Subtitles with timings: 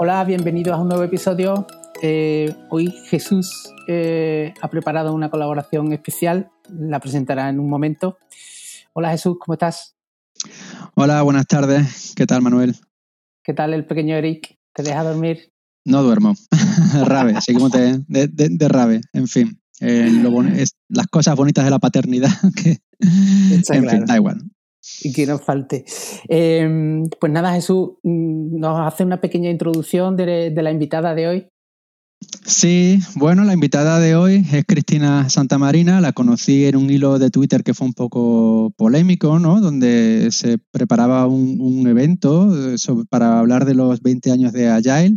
[0.00, 1.66] Hola, bienvenidos a un nuevo episodio.
[2.02, 8.16] Eh, hoy Jesús eh, ha preparado una colaboración especial, la presentará en un momento.
[8.92, 9.96] Hola Jesús, ¿cómo estás?
[10.94, 12.12] Hola, buenas tardes.
[12.14, 12.76] ¿Qué tal, Manuel?
[13.42, 14.56] ¿Qué tal el pequeño Eric?
[14.72, 15.52] ¿Te deja dormir?
[15.84, 16.34] No duermo.
[17.04, 19.60] rabe, seguimos de, de, de, rabe, en fin.
[19.80, 20.08] Eh,
[20.58, 24.48] es, las cosas bonitas de la paternidad que, en fin, da igual
[25.02, 25.84] y que nos falte.
[26.28, 31.46] Em, pues nada, Jesús, mm, nos hace una pequeña introducción de, la invitada de hoy.
[32.44, 36.00] Sí, bueno, la invitada de hoy es Cristina Santamarina.
[36.00, 39.60] La conocí en un hilo de Twitter que fue un poco polémico, ¿no?
[39.60, 42.76] Donde se preparaba un, evento eh,
[43.08, 45.16] para hablar de los 20 años de Agile.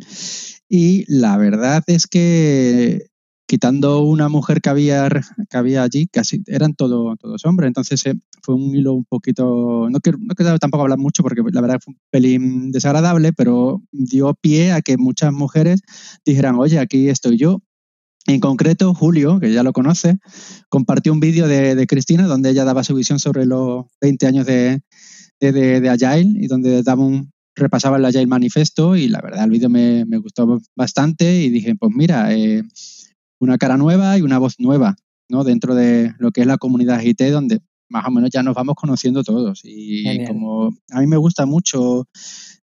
[0.69, 3.07] Y la verdad es que
[3.47, 5.09] quitando una mujer que había,
[5.49, 7.67] que había allí, casi eran todo, todos hombres.
[7.67, 10.19] Entonces eh, fue un hilo un poquito, no quiero,
[10.59, 14.97] tampoco hablar mucho porque la verdad fue un pelín desagradable, pero dio pie a que
[14.97, 15.81] muchas mujeres
[16.25, 17.61] dijeran, oye, aquí estoy yo.
[18.27, 20.19] En concreto, Julio, que ya lo conoce,
[20.69, 24.81] compartió un vídeo de, Cristina donde ella daba su visión sobre los 20 años de,
[25.39, 27.03] de, Agile y donde daba
[27.55, 31.75] repasaba el Agile Manifesto y la verdad el vídeo me, me, gustó bastante y dije,
[31.75, 32.63] pues mira, eh,
[33.39, 34.95] una cara nueva y una voz nueva,
[35.27, 35.43] ¿no?
[35.43, 38.75] Dentro de lo que es la comunidad IT, donde más o menos ya nos vamos
[38.75, 39.61] conociendo todos.
[39.63, 42.07] Y como a mí me gusta mucho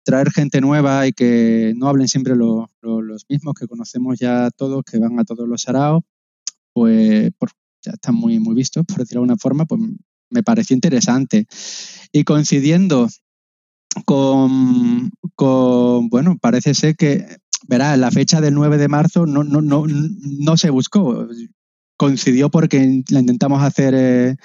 [0.04, 5.00] traer gente nueva y que no hablen siempre los mismos que conocemos ya todos, que
[5.00, 6.04] van a todos los saraos,
[6.74, 7.32] pues
[7.84, 9.82] ya están muy, muy vistos, por decirlo de alguna forma, pues
[10.30, 11.46] me pareció interesante.
[12.12, 13.08] Y coincidiendo
[14.06, 17.26] con, con, bueno, parece ser que
[17.68, 21.28] verá, la fecha del 9 de marzo no, no, no, no se buscó.
[21.98, 24.36] Coincidió porque la intentamos hacer eh,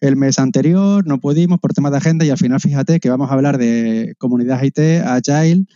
[0.00, 3.30] el mes anterior, no pudimos por temas de agenda y al final fíjate que vamos
[3.30, 5.66] a hablar de comunidad IT, Agile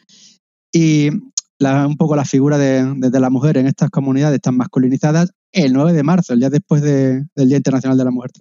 [0.73, 1.11] y
[1.61, 6.03] un poco la figura de, la mujer en estas comunidades tan masculinizadas el 9 de
[6.03, 8.32] marzo, el día después del Día Internacional de la Mujer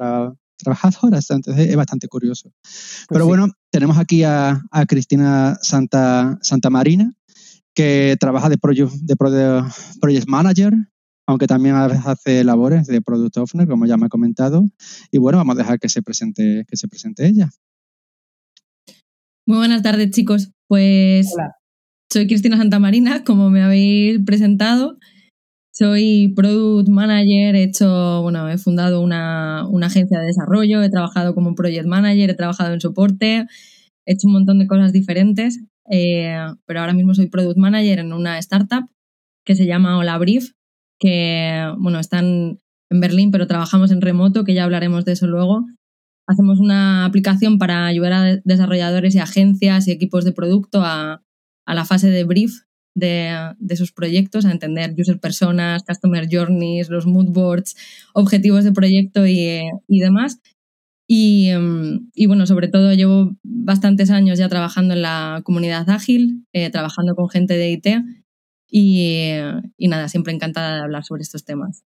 [0.58, 1.20] Trabajadora.
[1.30, 2.52] Entonces es bastante curioso.
[2.62, 7.14] Pues Pero bueno, tenemos aquí a, a Cristina Santa, Santa Marina,
[7.74, 10.74] que trabaja de project, de project manager,
[11.28, 14.66] aunque también a veces hace labores de product owner, como ya me ha comentado.
[15.12, 17.50] Y bueno, vamos a dejar que se presente, que se presente ella.
[19.48, 20.52] Muy buenas tardes, chicos.
[20.68, 21.34] Pues
[22.12, 24.98] soy Cristina Santamarina, como me habéis presentado.
[25.74, 31.36] Soy product manager, he hecho, bueno, he fundado una, una agencia de desarrollo, he trabajado
[31.36, 33.46] como project manager, he trabajado en soporte,
[34.06, 35.60] he hecho un montón de cosas diferentes
[35.90, 38.90] eh, pero ahora mismo soy product manager en una startup
[39.46, 40.52] que se llama Hola Brief,
[41.00, 45.66] que bueno, están en Berlín, pero trabajamos en remoto, que ya hablaremos de eso luego.
[46.28, 51.22] Hacemos una aplicación para ayudar a desarrolladores y agencias y equipos de producto a,
[51.66, 52.62] a la fase de brief
[52.96, 57.76] de, de, sus proyectos, a entender user personas, customer journeys, los mood boards,
[58.14, 60.40] objetivos de proyecto y, y demás.
[61.08, 66.70] Em, y, bueno, sobre todo llevo bastantes años ya trabajando en la comunidad ágil, eh,
[66.72, 67.88] trabajando con gente de IT
[68.78, 71.86] y, nada, siempre encantada de hablar sobre estos temas.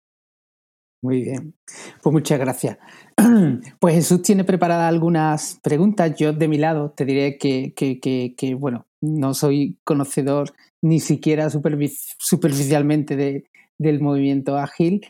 [1.02, 1.54] Muy bien,
[2.02, 2.78] pues muchas gracias.
[3.78, 6.14] Pues Jesús tiene preparadas algunas preguntas.
[6.16, 10.52] Yo de mi lado te diré que, que, bueno, no soy conocedor
[10.82, 13.44] ni siquiera superficialmente de,
[13.78, 15.06] del movimiento ágil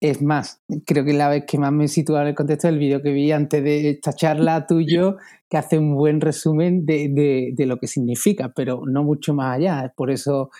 [0.00, 2.78] es más, creo que la vez que más me he situado en el contexto del
[2.78, 5.16] vídeo que vi antes de esta charla tuyo,
[5.48, 9.92] que hace un buen resumen de, lo que significa, pero no mucho más allá.
[9.96, 10.50] Por eso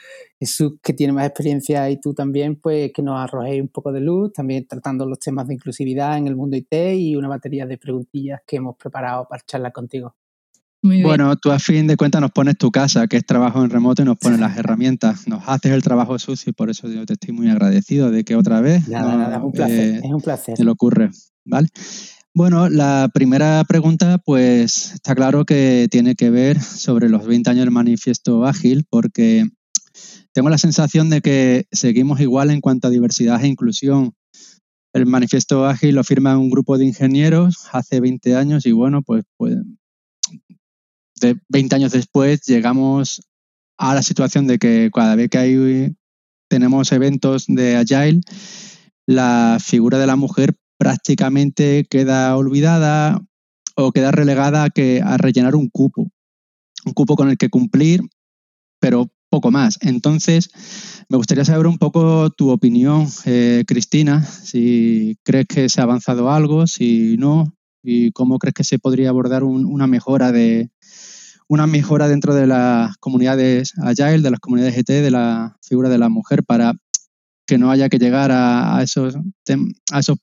[0.41, 4.01] Jesús, que tiene más experiencia y tú también, pues que nos arrojéis un poco de
[4.01, 7.79] luz, también tratando los temas de inclusividad en el mundo IT y una batería de
[7.79, 10.15] preguntillas que hemos preparado para charlar contigo
[10.83, 14.03] bueno, tú a fin de cuentas nos pones tu casa, que es trabajo en remoto,
[14.03, 15.27] y nos pones las herramientas.
[15.27, 18.37] Nos haces el trabajo sucio y por eso yo te estoy muy agradecido de que
[18.37, 18.89] otra vez.
[18.89, 20.55] Nada, nada, es un placer, eh, es un placer.
[20.55, 21.11] Te lo ocurre,
[21.45, 21.69] ¿vale?
[22.35, 27.65] Bueno, la primera pregunta, pues está claro que tiene que ver sobre los 20 años
[27.65, 29.45] del manifiesto ágil, porque
[30.33, 34.13] tengo la sensación de que seguimos igual en cuanto a diversidad e inclusión.
[34.93, 39.25] El manifiesto ágil lo firma un grupo de ingenieros hace 20 años y bueno, pues,
[39.37, 39.57] pues
[41.21, 43.21] de 20 años después llegamos
[43.79, 45.97] a la situación de que cada vez que hay,
[46.49, 48.21] tenemos eventos de Agile,
[49.07, 53.21] la figura de la mujer prácticamente queda olvidada
[53.77, 56.11] o queda relegada a, que, a rellenar un cupo,
[56.85, 58.03] un cupo con el que cumplir,
[58.81, 59.79] pero poco más.
[59.83, 60.51] Entonces,
[61.09, 66.31] me gustaría saber un poco tu opinión, eh, Cristina, si crees que se ha avanzado
[66.31, 70.71] algo, si no, y cómo crees que se podría abordar una mejora de,
[71.49, 75.99] una mejora dentro de las comunidades Agile, de las comunidades GT, de la figura de
[75.99, 76.75] la mujer, para
[77.47, 80.19] que no haya que llegar a, esos, a esos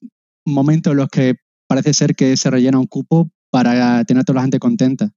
[0.45, 1.35] momentos en los que
[1.67, 5.11] parece ser que se rellena un cupo para tener a toda la gente contenta.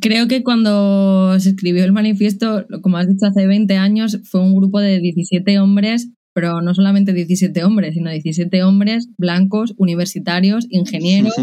[0.00, 4.54] Creo que cuando se escribió el manifiesto, como has dicho, hace 20 años, fue un
[4.54, 11.34] grupo de 17 hombres, pero no solamente 17 hombres, sino 17 hombres blancos, universitarios, ingenieros,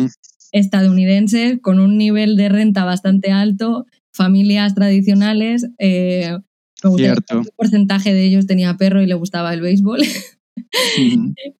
[0.53, 5.67] estadounidenses, con un nivel de renta bastante alto, familias tradicionales.
[5.79, 6.37] Eh,
[6.95, 7.39] Cierto.
[7.39, 9.99] Un porcentaje de ellos tenía perro y le gustaba el béisbol.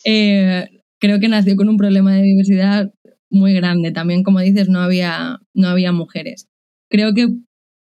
[0.06, 2.94] Eh, creo que nació con un problema de diversidad
[3.30, 3.92] muy grande.
[3.92, 6.48] También, como dices, no había, no había mujeres
[6.94, 7.28] creo que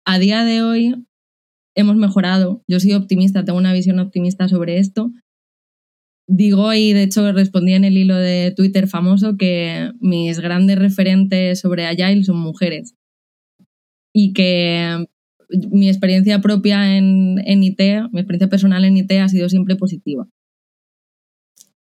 [0.04, 1.06] a día de hoy
[1.76, 2.64] hemos mejorado.
[2.66, 5.12] Yo soy optimista, tengo una visión optimista sobre esto.
[6.28, 11.60] Digo, y de hecho respondí en el hilo de Twitter famoso, que mis grandes referentes
[11.60, 12.94] sobre Agile son mujeres.
[14.12, 15.06] Y que
[15.70, 17.80] mi experiencia propia en, en IT,
[18.12, 20.26] mi experiencia personal en IT ha sido siempre positiva.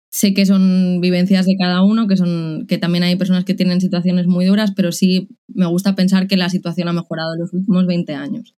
[0.09, 3.79] Sé que son vivencias de cada uno, que son que también hay personas que tienen
[3.79, 7.53] situaciones muy duras, pero sí me gusta pensar que la situación ha mejorado en los
[7.53, 8.55] últimos 20 años.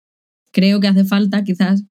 [0.51, 1.83] Creo que hace falta quizás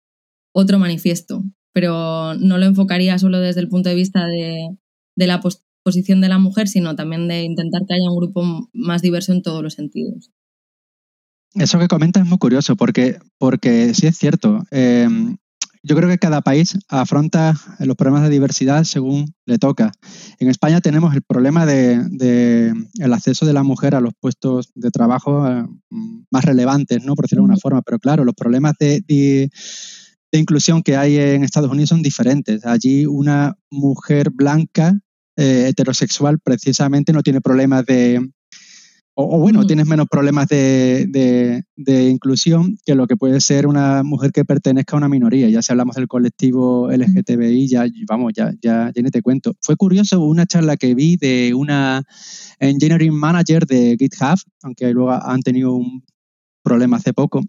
[0.53, 4.77] otro manifiesto, pero no lo enfocaría solo desde el punto de vista de,
[5.17, 5.41] la
[5.83, 9.43] posición de la mujer, sino también de intentar que haya un grupo más diverso en
[9.43, 10.31] todos los sentidos.
[11.55, 14.65] Eso que comentas es muy curioso, porque, porque sí es cierto.
[14.71, 15.09] Eh,
[15.85, 19.91] yo creo que cada país afronta los problemas de diversidad según le toca.
[20.39, 24.93] En España tenemos el problema de, el acceso de la mujer a los puestos de
[24.93, 25.67] trabajo eh,
[26.31, 27.17] más relevantes, ¿no?
[27.17, 27.83] por decirlo de alguna forma.
[27.83, 29.51] Pero claro, los problemas de,
[30.39, 32.65] inclusión que hay en Estados Unidos son diferentes.
[32.65, 34.99] Allí una mujer blanca
[35.37, 38.21] eh, heterosexual precisamente no tiene problemas de,
[39.15, 41.65] o, bueno, tienes menos problemas de,
[42.11, 45.51] inclusión que lo que puede ser una mujer que pertenezca a una minoría.
[45.51, 49.55] Ya si hablamos del colectivo LGTBI, ya vamos, ya, ya, ya ni te cuento.
[49.61, 52.05] Fue curioso una charla que vi de una
[52.59, 56.03] engineering manager de GitHub, aunque luego han tenido un
[56.63, 57.43] problema hace poco,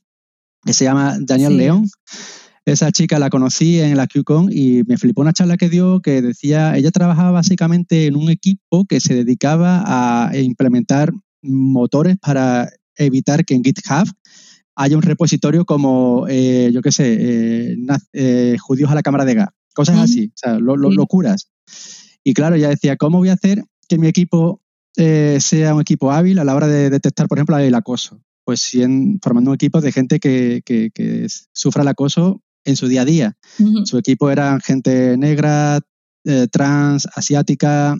[0.66, 1.88] que se llama Daniel León.
[2.65, 6.21] Esa chica la conocí en la QCon y me flipó una charla que dio que
[6.21, 11.12] decía, ella trabajaba básicamente en un equipo que se dedicaba a implementar
[11.42, 14.07] motores para evitar que en GitHub
[14.75, 17.77] haya un repositorio como, eh, yo qué sé, eh,
[18.13, 21.50] eh, judíos a la cámara de gas, cosas así, o sea, locuras.
[22.24, 24.62] Y claro, ya decía, ¿cómo voy a hacer que mi equipo
[24.95, 28.21] sea un equipo hábil a la hora de detectar, por ejemplo, el acoso?
[28.45, 28.83] Pues si
[29.21, 33.38] formando un equipo de gente que, que, sufra el acoso en su día a día.
[33.86, 35.81] Su equipo era gente negra,
[36.51, 37.98] trans, asiática,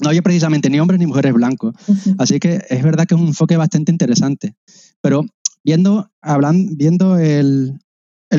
[0.00, 1.74] no había precisamente ni hombres ni mujeres blancos.
[2.18, 4.54] Así que es verdad que es un enfoque bastante interesante.
[5.00, 5.24] Pero
[5.64, 7.78] viendo, hablando, viendo el,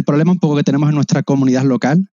[0.06, 2.10] problema un poco que tenemos en nuestra comunidad local,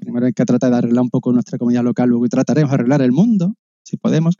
[0.00, 3.02] primero hay que tratar de arreglar un poco nuestra comunidad local, luego trataremos de arreglar
[3.02, 4.36] el mundo, si podemos.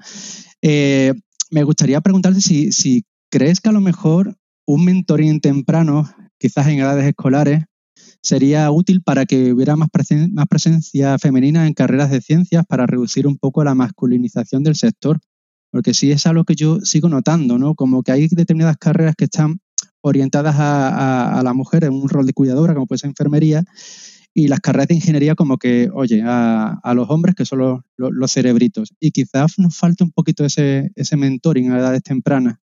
[0.60, 1.14] Eh,
[1.50, 4.36] me gustaría preguntarte si, si crees que a lo mejor
[4.66, 7.64] un mentoring temprano, quizás en edades escolares,
[8.24, 9.90] sería útil para que hubiera más,
[10.32, 15.20] más presencia femenina en carreras de ciencias para reducir un poco la masculinización del sector.
[15.70, 17.74] Porque sí es algo que yo sigo notando, ¿no?
[17.74, 19.60] Como que hay determinadas carreras que están
[20.00, 23.64] orientadas a, la mujer en un rol de cuidadora, como puede ser enfermería,
[24.32, 28.94] y las carreras de ingeniería como que, oye, a, los hombres que son los, cerebritos.
[29.00, 32.56] Y quizás nos falta un poquito ese, ese mentoring a edades tempranas.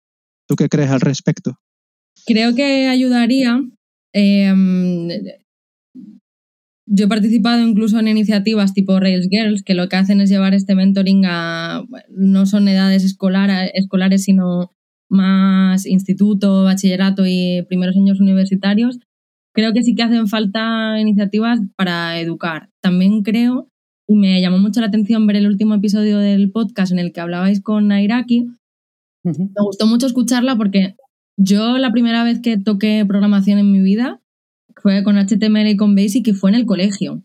[0.48, 1.60] ¿Tú qué crees al respecto?
[2.26, 3.62] Creo que ayudaría
[4.14, 5.08] em,
[6.94, 10.54] yo he participado incluso en iniciativas tipo Rails Girls, que lo que hacen es llevar
[10.54, 14.74] este mentoring a, no son edades escolares, sino
[15.10, 19.00] más instituto, bachillerato y primeros años universitarios.
[19.54, 22.70] Creo que sí que hacen falta iniciativas para educar.
[22.82, 23.70] También creo,
[24.08, 27.22] y me llamó mucho la atención ver el último episodio del podcast en el que
[27.22, 28.48] hablabais con Nairaki,
[29.24, 30.96] me gustó mucho escucharla porque
[31.38, 34.22] yo la primera vez que toqué programación en mi vida
[34.82, 37.24] fue con HTML y con Basic y fue en el colegio.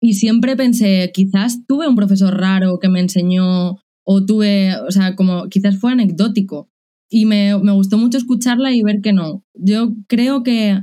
[0.00, 5.16] Y siempre pensé, quizás tuve un profesor raro que me enseñó o tuve, o sea,
[5.16, 6.68] como quizás fue anecdótico.
[7.10, 9.42] Y me, me gustó mucho escucharla y ver que no.
[9.54, 10.80] Yo creo que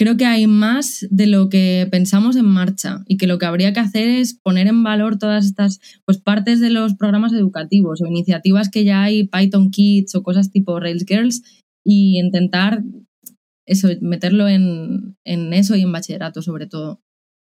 [0.00, 3.74] creo que hay más de lo que pensamos en marcha y que lo que habría
[3.74, 8.06] que hacer es poner en valor todas estas pues, partes de los programas educativos o
[8.06, 11.42] iniciativas que ya hay, Python Kids o cosas tipo Rails Girls,
[11.84, 12.82] y intentar
[13.70, 17.00] eso, meterlo en, eso y en bachillerato sobre todo.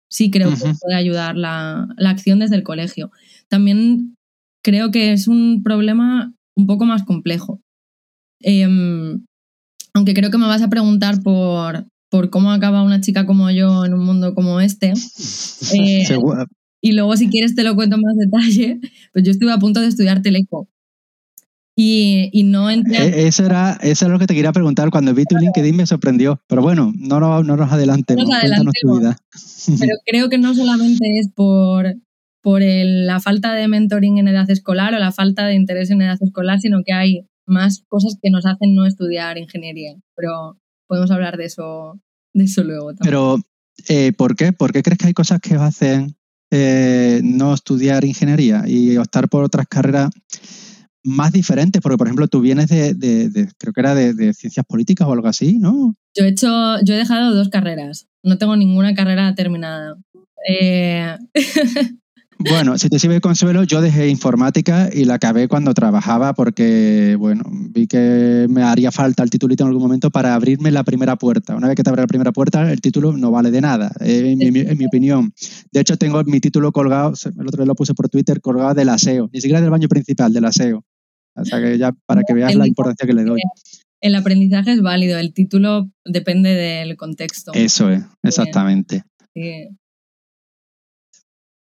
[0.08, 3.10] Sí creo que puede ayudar la, acción desde el colegio.
[3.48, 4.16] También
[4.62, 7.60] creo que es un problema un poco más complejo,
[8.40, 9.24] Em,
[9.94, 13.84] aunque creo que me vas a preguntar por, por cómo acaba una chica como yo
[13.84, 14.92] en un mundo como este.
[15.74, 16.04] Eh,
[16.82, 18.80] y luego, si quieres, te lo cuento en más detalle.
[19.12, 20.68] Pues yo estuve a punto de estudiar teleco.
[21.78, 22.96] Y, y no entré.
[22.96, 24.90] E, eso, era, eso era lo que te quería preguntar.
[24.90, 26.40] Cuando vi tu LinkedIn me sorprendió.
[26.48, 28.24] Pero bueno, no, no, no nos adelantemos.
[28.24, 29.18] tu vida.
[29.78, 31.94] Pero creo que no solamente es por,
[32.40, 36.16] por la falta de mentoring en edad escolar o la falta de interés en edad
[36.18, 39.96] escolar, sino que hay más cosas que nos hacen no estudiar ingeniería.
[40.16, 42.00] Pero podemos hablar de eso,
[42.32, 43.04] de eso luego también.
[43.04, 43.38] Pero,
[43.88, 44.54] eh, ¿por qué?
[44.54, 46.16] ¿Por qué crees que hay cosas que os hacen
[46.50, 50.10] eh, no estudiar ingeniería y optar por otras carreras
[51.06, 55.12] más diferentes, porque por ejemplo tú vienes de, creo que era de, ciencias políticas o
[55.12, 55.94] algo así, ¿no?
[56.14, 56.48] Yo he hecho,
[56.82, 59.96] yo he dejado dos carreras, no tengo ninguna carrera terminada.
[60.48, 61.16] Eh,
[62.38, 67.16] bueno, si te sirve de consuelo, yo dejé informática y la acabé cuando trabajaba porque,
[67.18, 71.14] bueno, vi que me haría falta el titulito en algún momento para abrirme la primera
[71.14, 71.54] puerta.
[71.54, 74.38] Una vez que te abre la primera puerta, el título no vale de nada, en,
[74.38, 75.32] mi, opinión.
[75.70, 78.88] De hecho, tengo mi título colgado, el otro día lo puse por Twitter, colgado del
[78.88, 80.84] aseo, ni siquiera del baño principal, del aseo.
[81.36, 83.40] O sea que ya para que veas la importancia que le doy.
[84.00, 87.52] El aprendizaje es válido, el título depende del contexto.
[87.54, 89.04] Eso es, exactamente.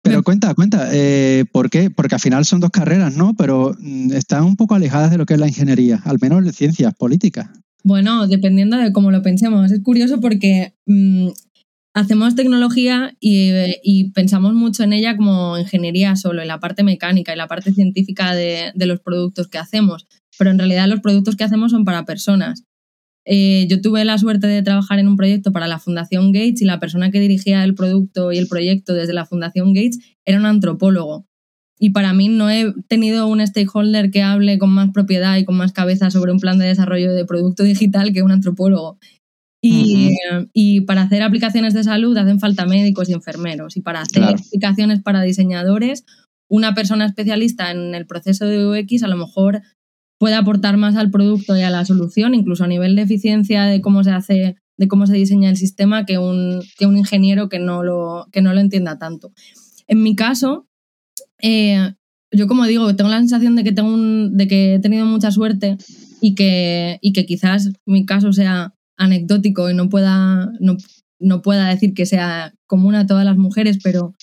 [0.03, 1.91] Pero cuenta, cuenta, eh, ¿por qué?
[1.91, 3.35] Porque al final son dos carreras, ¿no?
[3.35, 6.53] Pero mm, están un poco alejadas de lo que es la ingeniería, al menos de
[6.53, 7.49] ciencias políticas.
[7.85, 9.71] Bueno, dependiendo de cómo lo pensemos.
[9.71, 11.29] Es curioso porque mm,
[11.95, 17.37] hacemos tecnología y, pensamos mucho en ella como ingeniería solo, en la parte mecánica y
[17.37, 20.07] la parte científica de, los productos que hacemos,
[20.39, 22.65] pero en realidad los productos que hacemos son para personas.
[23.27, 26.65] Eh, yo tuve la suerte de trabajar en un proyecto para la Fundación Gates y
[26.65, 30.47] la persona que dirigía el producto y el proyecto desde la Fundación Gates era un
[30.47, 31.27] antropólogo.
[31.79, 35.57] Y para mí no he tenido un stakeholder que hable con más propiedad y con
[35.57, 38.99] más cabeza sobre un plan de desarrollo de producto digital que un antropólogo.
[39.63, 40.17] Y,
[40.55, 43.77] y, para hacer aplicaciones de salud hacen falta médicos y enfermeros.
[43.77, 46.05] Y para hacer aplicaciones para diseñadores,
[46.49, 49.63] una persona especialista en el proceso de UX a lo mejor
[50.19, 53.81] puede aportar más al producto y a la solución, incluso a nivel de eficiencia de
[53.81, 57.59] cómo se hace, de cómo se diseña el sistema, que un, que un ingeniero que
[57.59, 59.33] no, lo, que no lo entienda tanto.
[59.87, 60.67] En mi caso,
[61.41, 61.95] eh,
[62.33, 65.31] yo como digo, tengo la sensación de que, tengo un, de que he tenido mucha
[65.31, 65.79] suerte
[66.21, 70.77] y que, y que quizás mi caso sea anecdótico y no pueda, no,
[71.19, 74.15] no pueda decir que sea común a todas las mujeres, pero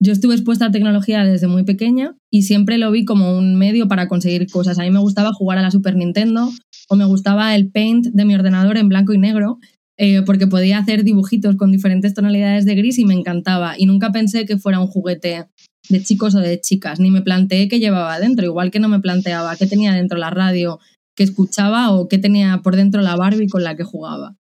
[0.00, 3.88] yo estuve expuesta a tecnología desde muy pequeña y siempre lo vi como un medio
[3.88, 4.78] para conseguir cosas.
[4.78, 6.50] A mí me gustaba jugar a la Super Nintendo
[6.88, 9.58] o me gustaba el paint de mi ordenador en blanco y negro
[9.96, 13.74] eh, porque podía hacer dibujitos con diferentes tonalidades de gris y me encantaba.
[13.78, 15.46] Y nunca pensé que fuera un juguete
[15.88, 19.00] de chicos o de chicas, ni me planteé qué llevaba dentro, igual que no me
[19.00, 20.80] planteaba qué tenía dentro la radio,
[21.14, 24.36] que escuchaba o qué tenía por dentro la Barbie con la que jugaba.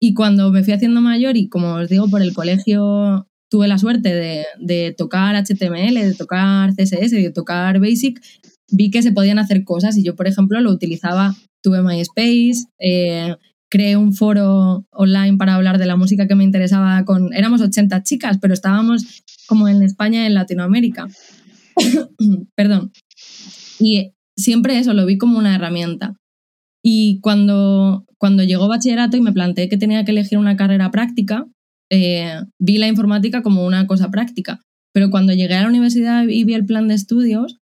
[0.00, 3.78] Y cuando me fui haciendo mayor y como os digo, por el colegio tuve la
[3.78, 4.14] suerte
[4.58, 8.20] de, tocar HTML, de tocar CSS, de tocar Basic,
[8.70, 13.36] vi que se podían hacer cosas y yo, por ejemplo, lo utilizaba, tuve MySpace, eh,
[13.68, 18.02] creé un foro online para hablar de la música que me interesaba con, éramos 80
[18.02, 21.08] chicas, pero estábamos como en España en Latinoamérica.
[22.56, 22.90] Perdón.
[23.78, 26.14] Y siempre eso, lo vi como una herramienta.
[26.84, 31.46] Y cuando, cuando llegó bachillerato y me planteé que tenía que elegir una carrera práctica,
[31.90, 34.60] eh, vi la informática como una cosa práctica.
[34.92, 37.58] Pero cuando llegué a la universidad y vi el plan de estudios,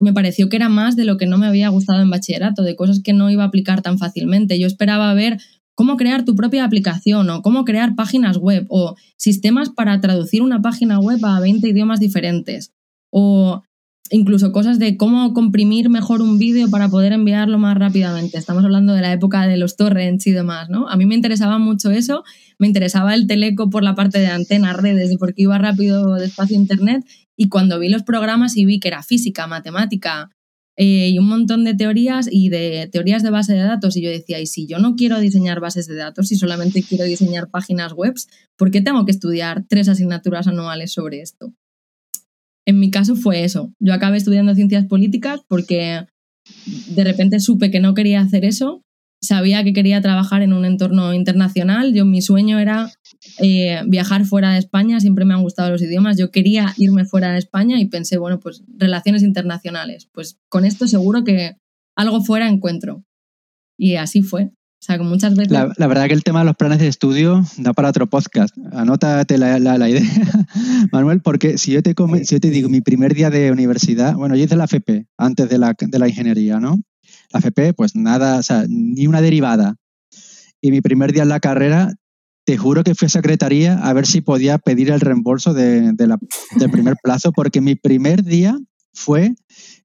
[0.00, 2.76] me pareció que era más de lo que no me había gustado en bachillerato, de
[2.76, 4.58] cosas que no iba a aplicar tan fácilmente.
[4.58, 5.38] Yo esperaba ver
[5.74, 10.60] cómo crear tu propia aplicación o cómo crear páginas web o sistemas para traducir una
[10.60, 12.72] página web a 20 idiomas diferentes
[13.10, 13.62] o
[14.10, 18.38] incluso cosas de cómo comprimir mejor un vídeo para poder enviarlo más rápidamente.
[18.38, 20.88] Estamos hablando de la época de los torrents y demás, ¿no?
[20.88, 22.24] A mí me interesaba mucho eso,
[22.58, 26.56] me interesaba el teleco por la parte de antenas, redes, y porque iba rápido despacio
[26.56, 27.04] internet,
[27.36, 30.30] y cuando vi los programas y vi que era física, matemática
[30.76, 34.10] eh, y un montón de teorías y de teorías de base de datos, y yo
[34.10, 37.92] decía, y si yo no quiero diseñar bases de datos, y solamente quiero diseñar páginas
[37.92, 38.14] web,
[38.56, 41.52] ¿por qué tengo que estudiar tres asignaturas anuales sobre esto?
[42.68, 43.72] En mi caso fue eso.
[43.80, 46.04] Yo acabé estudiando ciencias políticas porque
[46.90, 48.82] de repente supe que no quería hacer eso.
[49.22, 51.94] Sabía que quería trabajar en un entorno internacional.
[51.94, 52.92] Yo mi sueño era
[53.38, 55.00] eh, viajar fuera de España.
[55.00, 56.18] Siempre me han gustado los idiomas.
[56.18, 60.06] Yo quería irme fuera de España y pensé, bueno, pues relaciones internacionales.
[60.12, 61.56] Pues con esto seguro que
[61.96, 63.02] algo fuera encuentro.
[63.78, 64.50] Y así fue.
[64.80, 65.50] O sea, muchas veces...
[65.50, 68.56] La, verdad que el tema de los planes de estudio da para otro podcast.
[68.72, 70.02] Anótate la, la, idea,
[70.92, 71.94] Manuel, porque si yo, te
[72.24, 75.48] si yo te digo mi primer día de universidad, bueno, yo hice la FP antes
[75.48, 76.80] de la, de la ingeniería, ¿no?
[77.32, 79.74] La FP, pues nada, o sea, ni una derivada.
[80.60, 81.94] Y mi primer día en la carrera,
[82.44, 86.18] te juro que fui a secretaría a ver si podía pedir el reembolso de, la,
[86.56, 88.56] del primer plazo, porque mi primer día
[88.94, 89.34] fue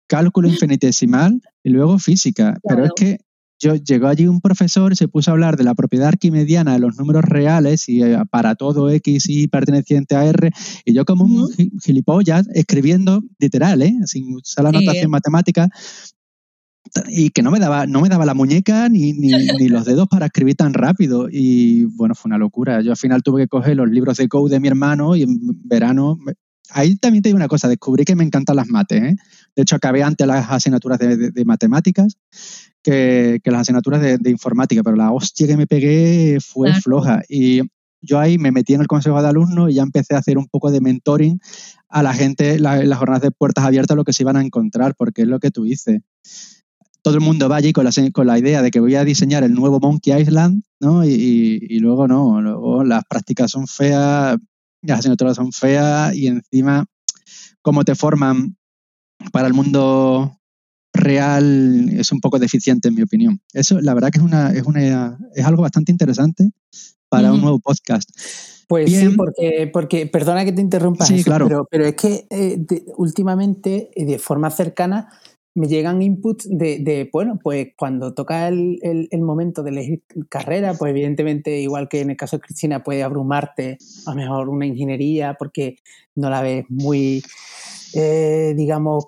[0.07, 2.57] cálculo infinitesimal y luego física.
[2.67, 3.17] Pero es que
[3.60, 6.98] yo llegó allí un profesor se puso a hablar de la propiedad arquimediana de los
[6.98, 10.51] números reales y eh, para todo X y perteneciente a R,
[10.86, 11.50] y yo como un
[11.81, 13.95] gilipollas escribiendo literal, ¿eh?
[14.05, 15.69] sin usar la notación matemática,
[17.07, 19.29] y que no me daba, no me daba la muñeca ni, ni,
[19.60, 21.27] ni, los dedos para escribir tan rápido.
[21.31, 22.81] Y bueno, fue una locura.
[22.81, 25.39] Yo al final tuve que coger los libros de code de mi hermano y en
[25.63, 26.19] verano
[26.69, 29.01] ahí también te digo una cosa, descubrí que me encantan las mates.
[29.01, 29.15] ¿eh?
[29.55, 32.17] De hecho, acabé antes las asignaturas de, matemáticas
[32.81, 37.22] que, las asignaturas de, informática, pero la hostia que me pegué fue floja.
[37.29, 37.62] Y
[38.01, 40.48] yo ahí me metí en el consejo de alumnos y ya empecé a hacer un
[40.48, 41.39] poco de mentoring
[41.89, 44.95] a la gente en las jornadas de puertas abiertas, lo que se iban a encontrar,
[44.95, 46.01] porque es lo que tú dices.
[47.03, 49.43] Todo el mundo va allí con la, con la idea de que voy a diseñar
[49.43, 51.05] el nuevo Monkey Island, ¿no?
[51.05, 54.38] Y, y luego no, luego las prácticas son feas,
[54.81, 56.86] las asignaturas son feas y encima
[57.62, 58.57] cómo te forman
[59.31, 60.39] para el mundo
[60.93, 63.41] real es un poco deficiente en mi opinión.
[63.53, 66.51] Eso la verdad que es una es una es algo bastante interesante
[67.09, 68.09] para un nuevo podcast.
[68.67, 71.47] Pues sí, porque, porque, perdona que te interrumpa, sí, claro.
[71.47, 72.65] pero, pero es que eh,
[72.97, 75.09] últimamente, de forma cercana,
[75.55, 80.73] me llegan inputs de, de, bueno, pues cuando toca el, el, momento de elegir carrera,
[80.73, 83.77] pues evidentemente, igual que en el caso de Cristina, puede abrumarte
[84.07, 85.77] a lo mejor una ingeniería porque
[86.15, 87.23] no la ves muy,
[87.93, 89.05] eh, digamos,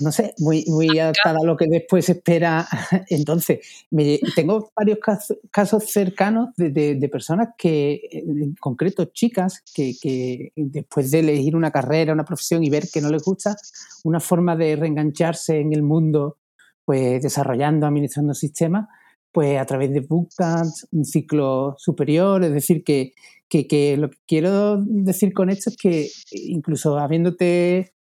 [0.00, 2.66] no sé, muy, muy adaptada a lo que después espera.
[3.08, 4.98] Entonces, me, tengo varios
[5.50, 12.24] casos, cercanos de, personas que, en concreto chicas, que, después de elegir una carrera, una
[12.24, 13.56] profesión y ver que no les gusta,
[14.04, 16.38] una forma de reengancharse en el mundo,
[16.84, 18.88] pues desarrollando, administrando sistemas,
[19.32, 23.14] pues a través de bootcamps, un ciclo superior, es decir, que,
[23.48, 27.93] que lo que quiero decir con esto es que incluso habiéndote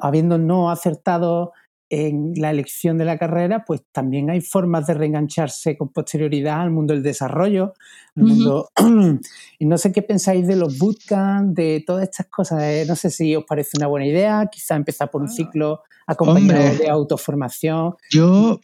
[0.00, 1.52] habiendo no acertado
[1.90, 6.70] en la elección de la carrera, pues también hay formas de reengancharse con posterioridad al
[6.70, 7.74] mundo del desarrollo,
[8.16, 8.70] al mundo...
[9.58, 12.62] y no sé qué pensáis de los bootcamps, de todas estas cosas.
[12.62, 16.76] Eh, no sé si os parece una buena idea, quizá empezar por un ciclo acompañado
[16.76, 17.94] de autoformación.
[18.10, 18.60] Yo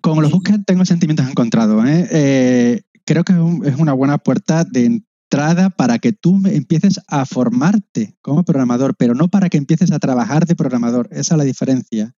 [0.00, 1.84] con los bootcamps tengo sentimientos encontrados.
[1.86, 2.08] ¿eh?
[2.10, 3.32] Eh, creo que
[3.64, 5.00] es una buena puerta de
[5.76, 10.46] para que tú empieces a formarte como programador, pero no para que empieces a trabajar
[10.46, 11.08] de programador.
[11.10, 12.14] Esa es la diferencia.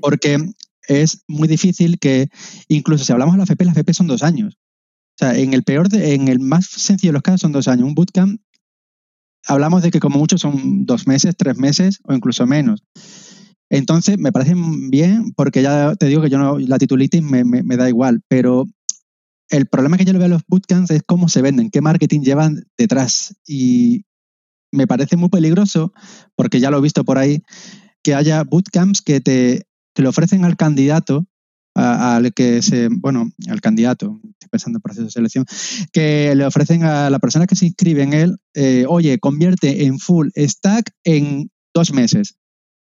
[0.00, 0.38] Porque
[0.86, 2.28] es muy difícil que,
[2.68, 4.58] incluso si hablamos de la FP, la FP son dos años.
[5.14, 7.88] O sea, en el peor, en el más sencillo de los casos son dos años.
[7.88, 8.40] Un bootcamp,
[9.48, 12.84] hablamos de que como mucho son dos meses, tres meses o incluso menos.
[13.68, 17.76] Entonces, me parece bien porque ya te digo que yo no, la titulitis me, me
[17.76, 18.66] da igual, pero
[19.50, 22.20] el problema que yo le veo a los bootcamps es cómo se venden, qué marketing
[22.20, 23.36] llevan detrás.
[23.46, 24.04] Y
[24.72, 25.92] me parece muy peligroso,
[26.34, 27.42] porque ya lo he visto por ahí,
[28.02, 31.26] que haya bootcamps que te, le ofrecen al candidato,
[31.74, 35.44] al que se, bueno, al candidato, estoy pensando en proceso de selección,
[35.92, 39.98] que le ofrecen a la persona que se inscribe en él, eh, oye, convierte en
[39.98, 42.36] full stack en dos meses.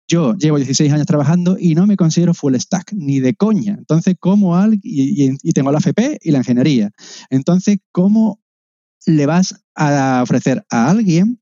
[0.06, 3.76] Yo llevo 16 años trabajando y no me considero full stack, ni de coña.
[3.78, 6.90] Entonces, ¿cómo al, y, tengo la FP y la ingeniería.
[7.30, 8.40] Entonces, ¿cómo
[9.06, 11.40] le vas a ofrecer a alguien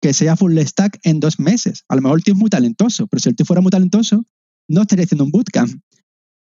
[0.00, 1.84] que sea full stack en dos meses?
[1.88, 4.24] A lo mejor el tío es muy talentoso, pero si el tío fuera muy talentoso,
[4.68, 5.80] no estaría haciendo un bootcamp.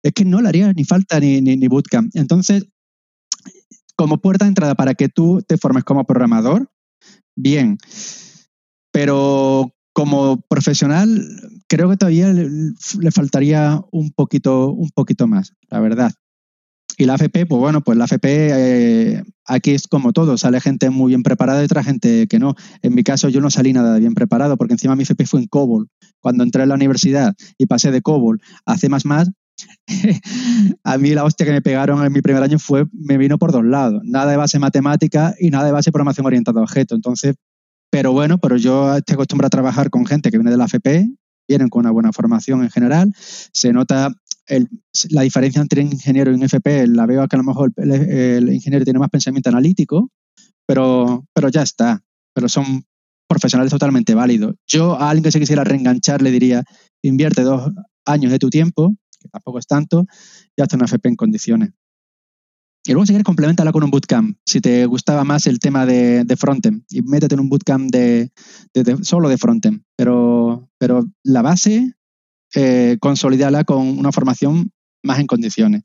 [0.05, 2.15] Es que no le haría ni falta ni, ni, ni bootcamp.
[2.15, 2.65] Entonces,
[3.97, 6.71] como puerta de entrada para que tú te formes como programador,
[7.35, 7.79] bien.
[8.93, 11.27] Pero como profesional,
[11.69, 16.13] creo que todavía le, faltaría un poquito, un poquito más, la verdad.
[16.99, 20.91] Y la AFP, pues bueno, pues la AFP eh, aquí es como todo, sale gente
[20.91, 22.57] muy bien preparada y otra gente que no.
[22.83, 25.47] En mi caso yo no salí nada bien preparado porque encima mi FP fue en
[25.47, 25.89] COBOL.
[26.21, 28.91] Cuando entré a la universidad y pasé de COBOL a C++,
[30.85, 33.51] a mí la hostia que me pegaron en mi primer año fue, me vino por
[33.51, 34.03] dos lados.
[34.05, 36.97] Nada de base matemática y nada de base programación orientada a objetos.
[36.97, 37.37] Entonces,
[37.91, 41.09] pero bueno, pero yo estoy acostumbrado a trabajar con gente que viene de la FP,
[41.49, 43.13] vienen con una buena formación en general.
[43.17, 44.13] Se nota
[45.11, 46.87] la diferencia entre ingeniero y un FP.
[46.89, 50.11] La veo que a lo mejor el, ingeniero tiene más pensamiento analítico,
[50.67, 52.03] pero, pero ya está.
[52.35, 52.85] Pero son
[53.29, 54.55] profesionales totalmente válidos.
[54.67, 56.63] Yo a alguien que se quisiera reenganchar le diría,
[57.03, 57.73] invierte dos
[58.05, 60.07] años de tu tiempo, que tampoco es tanto,
[60.55, 61.71] y hazte una FP en condiciones.
[62.87, 66.25] Y luego si quieres complementala con un bootcamp, si te gustaba más el tema de,
[66.39, 68.31] frontend, y métete en un bootcamp de,
[69.03, 69.83] solo de frontend.
[69.97, 70.69] Pero,
[71.25, 71.95] la base,
[72.55, 73.19] eh, con
[73.99, 74.71] una formación
[75.03, 75.83] más en condiciones.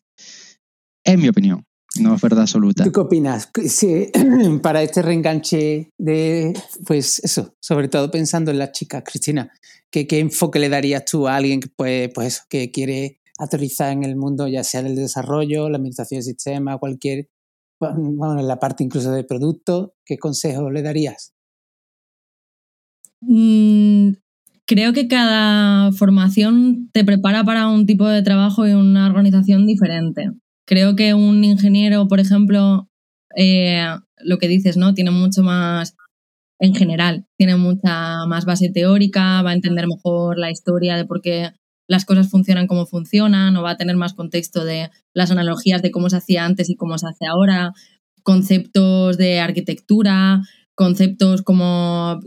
[1.03, 1.65] Es mi opinión,
[1.99, 2.83] no es verdad absoluta.
[2.83, 3.49] ¿Tú qué opinas?
[3.67, 4.11] Sí,
[4.61, 6.53] para este reenganche de,
[6.85, 9.51] pues eso, sobre todo pensando en las chicas, Cristina,
[9.89, 14.47] ¿qué, enfoque le darías tú a alguien que, pues, pues quiere aterrizar en el mundo,
[14.47, 17.27] ya sea del desarrollo, la administración del sistema, cualquier,
[17.79, 21.33] bueno, en la parte incluso de producto, ¿qué consejo le darías?
[23.21, 24.11] Mm,
[24.67, 30.31] creo que cada formación te prepara para un tipo de trabajo y una organización diferente.
[30.67, 32.89] Creo que un ingeniero, por ejemplo,
[33.35, 33.87] eh,
[34.19, 34.93] lo que dices, ¿no?
[34.93, 35.95] Tiene mucho más,
[36.59, 41.21] en general, tiene mucha más base teórica, va a entender mejor la historia de por
[41.21, 41.49] qué
[41.91, 45.91] las cosas funcionan como funcionan, o va a tener más contexto de las analogías de
[45.91, 47.73] cómo se hacía antes y cómo se hace ahora,
[48.23, 50.41] conceptos de arquitectura,
[50.73, 52.21] conceptos como,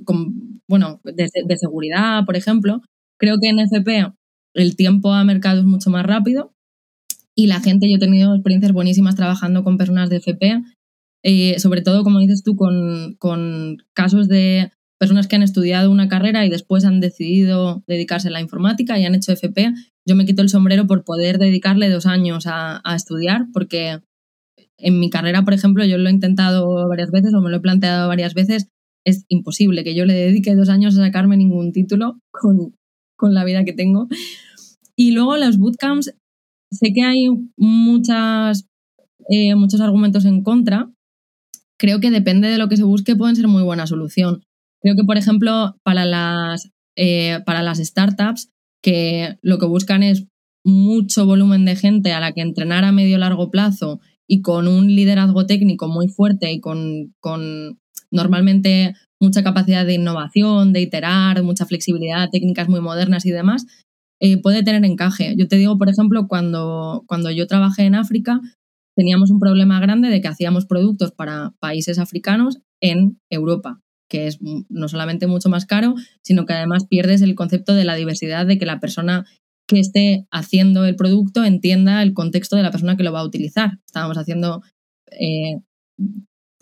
[0.69, 2.83] bueno, de, seguridad, por ejemplo.
[3.19, 4.13] Creo que en FP
[4.53, 6.53] el tiempo a mercado es mucho más rápido
[7.35, 10.63] y la gente, yo he tenido experiencias buenísimas trabajando con personas de FP,
[11.23, 16.09] eh, sobre todo, como dices tú, con, con casos de personas que han estudiado una
[16.09, 19.73] carrera y después han decidido dedicarse a la informática y han hecho FP.
[20.07, 24.01] Yo me quito el sombrero por poder dedicarle dos años a, estudiar, porque
[24.79, 27.61] en mi carrera, por ejemplo, yo lo he intentado varias veces o me lo he
[27.61, 28.69] planteado varias veces,
[29.05, 32.75] es imposible que yo le dedique dos años a sacarme ningún título con,
[33.17, 34.09] con la vida que tengo.
[34.97, 36.15] Y luego los bootcamps,
[36.71, 38.69] sé que hay muchas,
[39.29, 40.91] eh, muchos argumentos en contra.
[41.79, 44.45] Creo que depende de lo que se busque, pueden ser muy buena solución.
[44.85, 48.51] Creo que, por ejemplo, para las, eh, para las startups,
[48.83, 50.27] que lo que buscan es
[50.63, 54.95] mucho volumen de gente a la que entrenar a medio largo plazo y con un
[54.95, 57.15] liderazgo técnico muy fuerte y con,
[58.11, 63.65] normalmente mucha capacidad de innovación, de iterar, mucha flexibilidad, técnicas muy modernas y demás,
[64.21, 65.35] eh, puede tener encaje.
[65.39, 68.39] Yo te digo, por ejemplo, cuando, cuando yo trabajé en África,
[68.95, 73.81] teníamos un problema grande de que hacíamos productos para países africanos en Europa,
[74.15, 77.97] que es no solamente mucho más caro, sino que además pierdes el concepto de la
[77.97, 79.27] diversidad, de que la persona
[79.67, 83.27] que esté haciendo el producto entienda el contexto de la persona que lo va a
[83.27, 83.81] utilizar.
[83.85, 84.63] Estábamos haciendo
[85.11, 85.59] eh,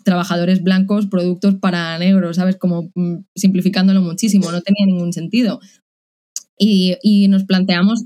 [0.03, 2.57] trabajadores blancos, productos para negros, ¿sabes?
[2.57, 5.59] Como mm, simplificándolo muchísimo, no tenía ningún sentido.
[6.57, 8.05] Y, y nos planteamos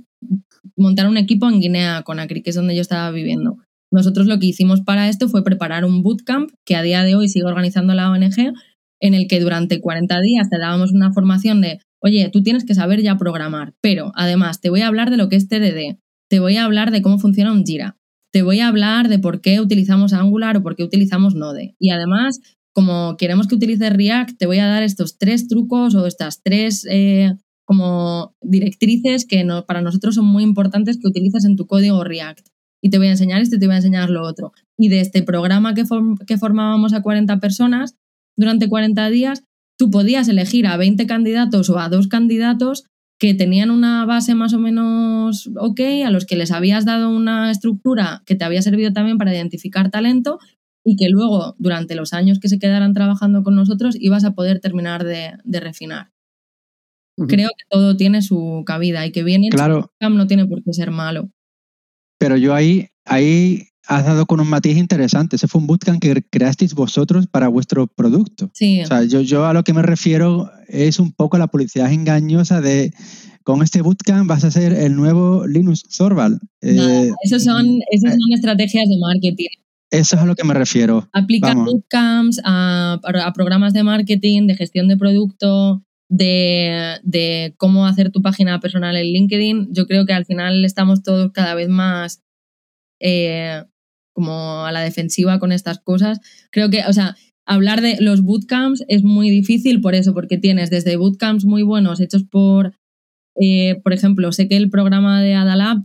[0.76, 3.60] montar un equipo en Guinea Conakry, que es donde yo estaba viviendo.
[3.94, 7.30] Nosotros lo que hicimos para esto fue preparar un bootcamp que a día de hoy
[7.30, 8.54] sigue organizando la ONG,
[9.00, 12.76] en el que durante 40 días te dábamos una formación de oye, tú tienes que
[12.76, 16.40] saber ya programar, pero además te voy a hablar de lo que es TDD, te
[16.40, 17.98] voy a hablar de cómo funciona un Jira,
[18.32, 21.76] te voy a hablar de por qué utilizamos Angular o por qué utilizamos Node.
[21.80, 22.40] Y además,
[22.74, 26.86] como queremos que utilices React, te voy a dar estos tres trucos o estas tres
[26.90, 27.34] eh,
[27.66, 32.48] como directrices que para nosotros son muy importantes que utilices en tu código React.
[32.82, 34.54] Y te voy a enseñar esto y te voy a enseñar lo otro.
[34.78, 35.84] Y de este programa que,
[36.28, 37.96] que formábamos a 40 personas
[38.38, 39.44] durante 40 días,
[39.78, 42.86] tú podías elegir a 20 candidatos o a dos candidatos
[43.20, 47.50] que tenían una base más o menos ok, a los que les habías dado una
[47.50, 50.40] estructura que te había servido también para identificar talento
[50.86, 54.62] y que luego, durante los años que se quedaran trabajando con nosotros, ibas a poder
[54.62, 56.12] terminar de, refinar.
[57.28, 59.92] Creo que todo tiene su cabida y que viene claro.
[60.00, 61.30] no tiene por qué ser malo.
[62.20, 65.38] Pero yo ahí, ahí has dado con un matiz interesante.
[65.38, 68.52] Ese fue un bootcamp que creasteis vosotros para vuestro producto.
[68.54, 68.82] Sí.
[68.82, 72.62] O sea, yo, yo a lo que me refiero es un poco la publicidad engañosa
[72.62, 72.94] de
[73.44, 76.40] con este bootcamp vas a ser el nuevo Linux Zorval.
[76.62, 79.48] Eh, esos son, esas son estrategias de marketing.
[79.90, 81.08] Eso es a lo que me refiero.
[81.14, 88.12] Aplicar bootcamps a, a, programas de marketing, de gestión de producto, de, de, cómo hacer
[88.12, 89.70] tu página personal en LinkedIn.
[89.72, 92.22] Yo creo que al final estamos todos cada vez más
[93.00, 93.64] eh,
[94.18, 96.22] como a la defensiva con estas cosas.
[96.50, 100.72] Creo que, o sea, hablar de los bootcamps es muy difícil por eso, porque tienes
[100.72, 102.74] desde bootcamps muy buenos hechos por,
[103.40, 105.84] eh, por ejemplo, sé que el programa de Adalab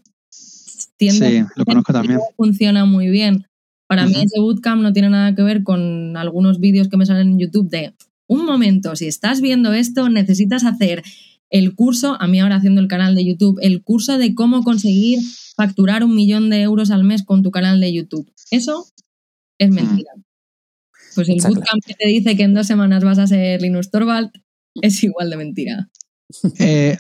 [0.96, 2.20] tiende lo conozco también.
[2.34, 3.44] funciona muy bien.
[3.86, 7.32] Para mí ese bootcamp no tiene nada que ver con algunos vídeos que me salen
[7.32, 7.92] en YouTube de
[8.28, 11.02] un momento, si estás viendo esto, necesitas hacer
[11.52, 15.20] el curso, a mí ahora haciendo el canal de YouTube, el curso de cómo conseguir
[15.54, 18.32] facturar un millón de euros al mes con tu canal de YouTube.
[18.50, 18.86] Eso
[19.58, 19.74] es hmm.
[19.74, 20.12] mentira.
[21.14, 24.30] Pues el bootcamp que te dice que en dos semanas vas a ser Linus Torvald
[24.80, 25.88] es igual de mentira.
[26.58, 26.96] Eh,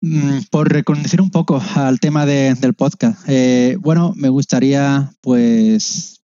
[0.00, 6.21] mm, por reconocer un poco al tema del podcast, eh, bueno, me gustaría pues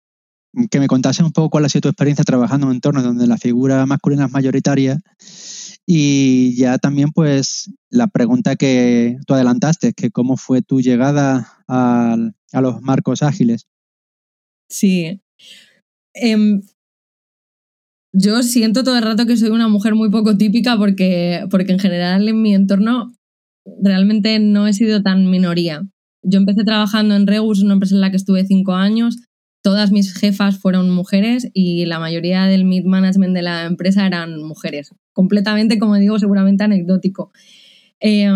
[0.70, 3.38] que me contases un poco cuál ha sido tu experiencia trabajando en entornos donde la
[3.38, 5.02] figura masculina es mayoritaria
[5.86, 12.16] y ya también pues la pregunta que tú adelantaste, que cómo fue tu llegada a,
[12.52, 13.68] a los marcos ágiles.
[14.70, 15.22] Sí.
[16.14, 16.62] Em,
[18.14, 21.80] yo siento todo el rato que soy una mujer muy poco típica porque, porque en
[21.80, 23.14] general en mi entorno
[23.82, 25.84] realmente no he sido tan minoría.
[26.24, 29.18] Yo empecé trabajando en Regus, una empresa en la que estuve cinco años.
[29.66, 34.44] Todas mis jefas fueron mujeres y la mayoría del mid management de la empresa eran
[34.44, 34.94] mujeres.
[35.12, 37.32] Completamente, como digo, seguramente anecdótico.
[38.00, 38.30] Eh,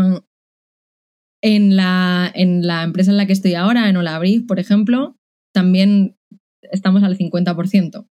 [1.43, 5.19] en, la, en la empresa en la que estoy ahora, en Olabriz, por ejemplo,
[5.53, 6.17] también
[6.71, 8.07] estamos al 50%.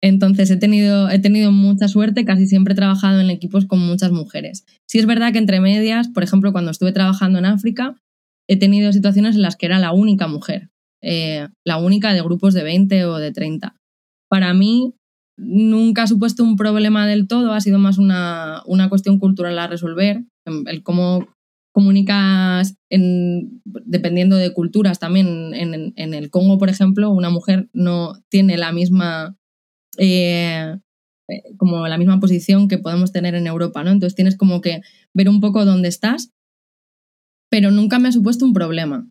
[0.00, 4.12] Entonces he tenido, he tenido mucha suerte, casi siempre he trabajado en equipos con muchas
[4.12, 4.64] mujeres.
[4.86, 8.00] Sí es verdad que entre medias, por ejemplo, cuando estuve trabajando en África,
[8.46, 10.70] he tenido situaciones en las que era la única mujer,
[11.02, 13.76] eh, la única de grupos de 20 o de 30.
[14.28, 14.94] Para mí
[15.38, 20.24] nunca ha supuesto un problema del todo, ha sido más una, cuestión cultural a resolver,
[20.44, 21.26] el cómo
[21.72, 25.52] comunicas dependiendo de culturas también.
[25.52, 29.36] En, en, el Congo, por ejemplo, una mujer no tiene la misma
[29.98, 30.78] eh,
[31.28, 33.90] eh, como la misma posición que podemos tener en Europa, ¿no?
[33.90, 34.80] Entonces tienes como que
[35.12, 36.30] ver un poco dónde estás,
[37.50, 39.08] pero nunca me ha supuesto un problema.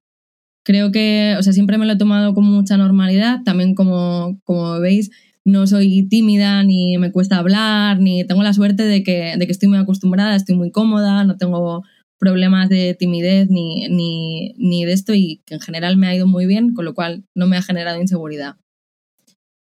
[0.65, 4.79] Creo que, o sea, siempre me lo he tomado con mucha normalidad, también como, como
[4.79, 5.11] veis,
[5.45, 9.51] no soy tímida, ni me cuesta hablar, ni tengo la suerte de que, de que
[9.51, 11.83] estoy muy acostumbrada, estoy muy cómoda, no tengo
[12.17, 16.25] problemas de timidez ni, ni, ni de esto y que en general me ha ido
[16.25, 18.55] muy bien, con lo cual no me ha generado inseguridad.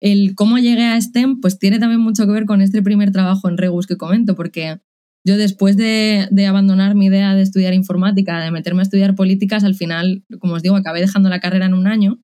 [0.01, 3.49] El cómo llegué a STEM, pues tiene también mucho que ver con este primer trabajo
[3.49, 4.79] en Regus que comento, porque
[5.25, 9.75] yo después de, abandonar mi idea de estudiar informática, de meterme a estudiar políticas, al
[9.75, 12.19] final, como os digo, acabé dejando la carrera en un año.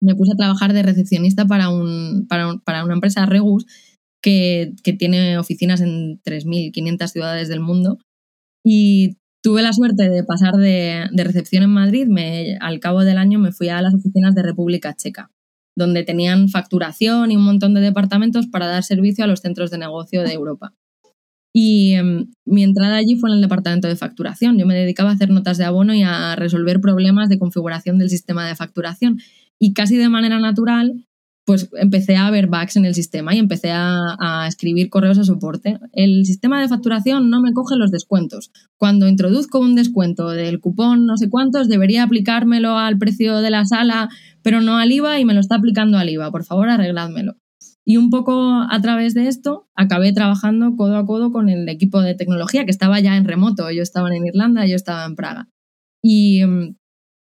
[0.00, 3.66] Me puse a trabajar de recepcionista para, un, para, una empresa Regus
[4.22, 7.98] que, tiene oficinas en 3.500 ciudades del mundo.
[8.64, 12.06] Y tuve la suerte de pasar de, recepción en Madrid.
[12.60, 15.30] Al cabo del año me fui a las oficinas de República Checa
[15.74, 19.78] donde tenían facturación y un montón de departamentos para dar servicio a los centros de
[19.78, 20.74] negocio de Europa.
[21.52, 24.58] Y em, mi entrada allí fue en el departamento de facturación.
[24.58, 28.10] Yo me dedicaba a hacer notas de abono y a resolver problemas de configuración del
[28.10, 29.18] sistema de facturación.
[29.58, 31.04] Y casi de manera natural
[31.44, 35.78] pues empecé a ver bugs en el sistema y empecé a, escribir correos a soporte.
[35.92, 38.52] El sistema de facturación no me coge los descuentos.
[38.76, 43.64] Cuando introduzco un descuento del cupón no sé cuántos, debería aplicármelo al precio de la
[43.64, 44.08] sala,
[44.42, 46.30] pero no al IVA y me lo está aplicando al IVA.
[46.30, 47.34] Por favor, arregládmelo.
[47.92, 48.32] Y un poco
[48.70, 52.70] a través de esto acabé trabajando codo a codo con el equipo de tecnología que
[52.70, 53.68] estaba ya en remoto.
[53.68, 55.50] Ellos estaban en Irlanda, yo estaba en Praga.
[56.02, 56.76] Y mm,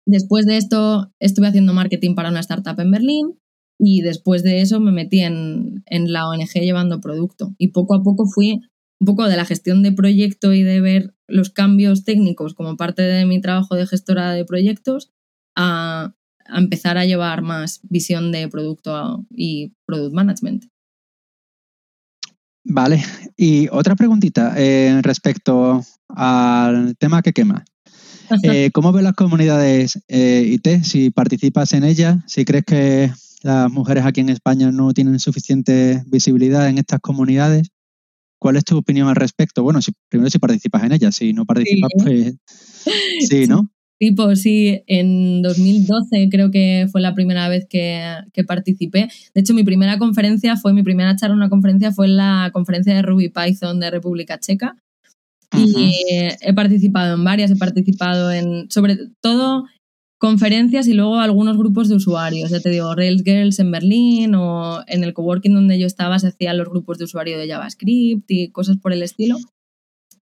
[0.06, 3.40] después de esto estuve haciendo marketing para una startup en Berlín
[3.80, 7.56] y después de eso me metí en, la ONG llevando producto.
[7.58, 8.62] Y poco a poco fui
[9.02, 13.02] un poco de la gestión de proyecto y de ver los cambios técnicos como parte
[13.02, 15.10] de mi trabajo de gestora de proyectos
[15.58, 16.14] a,
[16.60, 20.66] empezar a llevar más visión de producto y product management.
[22.66, 23.04] Vale,
[23.36, 27.66] y otra preguntita eh, respecto al tema que quema.
[28.42, 30.84] Eh, ¿Cómo ves las comunidades eh, IT?
[30.84, 33.12] Si participas en ellas, si crees que
[33.44, 37.70] las mujeres aquí en España no tienen suficiente visibilidad en estas comunidades.
[38.40, 39.64] ¿Cuál es tu opinión al respecto?
[39.64, 42.36] Bueno, si, primero si participas en ellas, si no participas, pues
[43.30, 43.70] sí, ¿no?
[44.04, 49.08] Tipo, sí, en 2012 creo que fue la primera vez que, participé.
[49.34, 52.50] De hecho, mi primera conferencia fue, mi primera charla en una conferencia fue en la
[52.52, 54.76] conferencia de Ruby Python de República Checa.
[55.56, 55.94] Y
[56.42, 59.68] he participado en varias, he participado en, sobre todo
[60.18, 62.52] conferencias y luego algunos grupos de usuarios.
[62.52, 66.28] Ya te digo, Rails Girls en Berlín o en el coworking donde yo estaba se
[66.28, 69.38] hacían los grupos de usuario de JavaScript y cosas por el estilo.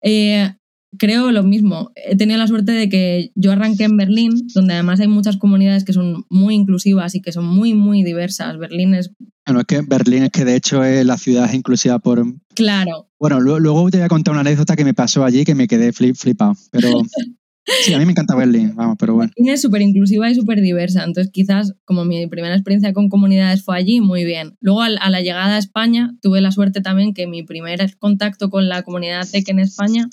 [0.03, 0.53] Eh,
[0.97, 1.91] creo lo mismo.
[1.95, 5.83] He tenido la suerte de que yo arranqué en Berlín, donde además hay muchas comunidades
[5.83, 8.57] que son muy inclusivas y que son muy, muy diversas.
[8.57, 9.11] Berlín es...
[9.45, 12.23] Bueno, es que Berlín es que de hecho es la ciudad inclusiva por...
[12.55, 13.09] Claro.
[13.19, 15.93] Bueno, luego te voy a contar una anécdota que me pasó allí que me quedé
[15.93, 16.89] flip, flipado, pero
[17.83, 19.31] Sí, a mí me encanta Berlín, vamos, pero bueno.
[19.35, 23.63] Berlín es súper inclusiva y súper diversa, entonces quizás como mi primera experiencia con comunidades
[23.63, 24.55] fue allí, muy bien.
[24.59, 28.69] Luego a, la llegada a España tuve la suerte también que mi primer contacto con
[28.69, 30.07] la comunidad tech en España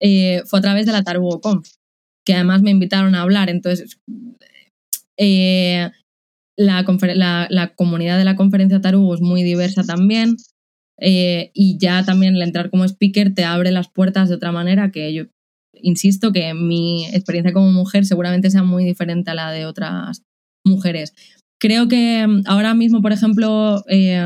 [0.00, 1.68] eh, fue a través de la TarboConf,
[2.24, 3.98] que además me invitaron a hablar, entonces
[5.22, 5.90] eh,
[6.56, 6.84] la,
[7.76, 10.36] comunidad de la conferencia Tarugo es muy diversa también.
[11.02, 14.90] Eh, y ya también el entrar como speaker te abre las puertas de otra manera
[14.90, 15.24] que yo
[15.72, 20.22] insisto que mi experiencia como mujer seguramente sea muy diferente a la de otras
[20.62, 21.14] mujeres.
[21.58, 24.22] creo que ahora mismo, por ejemplo, eh,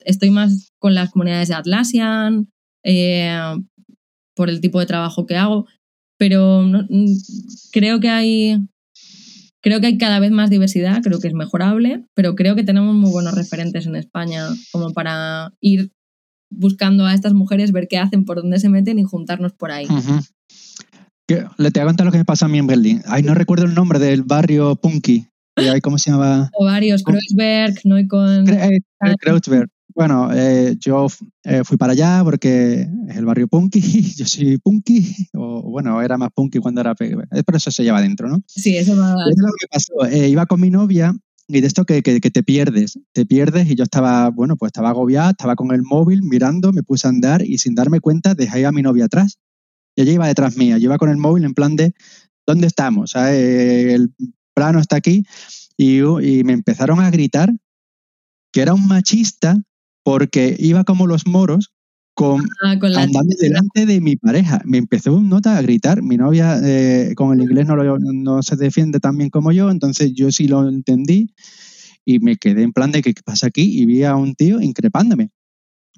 [0.00, 2.50] estoy más con las comunidades de Atlassian,
[4.34, 5.66] por el tipo de trabajo que hago,
[6.18, 7.06] pero mm,
[7.72, 8.58] creo que hay
[9.62, 12.94] creo que hay cada vez más diversidad, creo que es mejorable, pero creo que tenemos
[12.94, 15.90] muy buenos referentes en España como para ir
[16.50, 19.86] buscando a estas mujeres, ver qué hacen, por dónde se meten y juntarnos por ahí.
[21.56, 23.02] Le te voy a contar lo que me pasa a mí en Berlín.
[23.06, 25.26] Ay, no recuerdo el nombre del barrio punky.
[25.82, 26.50] ¿Cómo se llama?
[26.52, 28.44] O varios, Kreuzberg, Neukölln.
[29.18, 29.68] Kreuzberg.
[29.94, 31.06] Bueno, eh, yo
[31.44, 33.80] eh, fui para allá porque es el barrio punky,
[34.16, 38.02] yo soy punky, o bueno, era más punky cuando era pequeño, pero eso se lleva
[38.02, 38.42] dentro, ¿no?
[38.46, 39.14] Sí, eso va.
[39.30, 40.06] Es lo que pasó.
[40.06, 41.14] Eh, iba con mi novia
[41.46, 44.88] y de esto que, que, te pierdes, te pierdes y yo estaba, bueno, pues estaba
[44.88, 48.66] agobiada, estaba con el móvil mirando, me puse a andar y sin darme cuenta dejé
[48.66, 49.38] a mi novia atrás.
[49.94, 51.94] Y ella iba detrás mía, yo iba con el móvil en plan de,
[52.44, 53.14] ¿dónde estamos?
[53.14, 54.12] el
[54.54, 55.24] plano está aquí
[55.76, 57.52] y, y me empezaron a gritar
[58.50, 59.62] que era un machista
[60.04, 61.72] porque iba como los moros
[62.14, 64.62] con, ah, andando delante de mi pareja.
[64.64, 66.00] Me empezó un nota a gritar.
[66.02, 70.12] Mi novia eh, con el inglés no, no se defiende tan bien como yo, entonces
[70.14, 71.34] yo sí lo entendí
[72.04, 75.30] y me quedé en plan de qué pasa aquí y vi a un tío increpándome.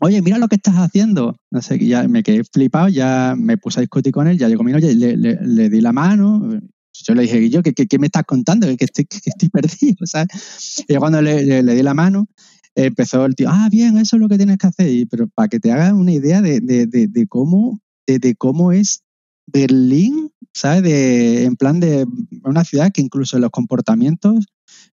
[0.00, 1.36] Oye, mira lo que estás haciendo.
[1.50, 4.62] No sé, ya me quedé flipado, ya me puse a discutir con él, ya llegó
[4.62, 6.60] mi novia, le, le, di la mano.
[6.92, 8.66] Yo le dije, yo, ¿qué, qué, me estás contando?
[8.76, 10.04] Que estoy, que estoy perdido,
[10.88, 12.28] Y cuando le, le, di la mano,
[12.76, 15.06] empezó el tío, ah, bien, eso es lo que tienes que hacer.
[15.10, 19.02] pero para que te hagas una idea de, de, de, cómo, de, cómo es
[19.46, 20.82] Berlín, ¿sabes?
[20.82, 22.06] De, en plan de
[22.44, 24.46] una ciudad que incluso los comportamientos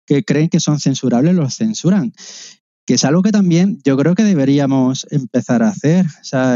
[0.06, 2.12] que creen que son censurables los censuran.
[2.86, 6.06] Que es algo que también yo creo que deberíamos empezar a hacer.
[6.06, 6.54] O sea,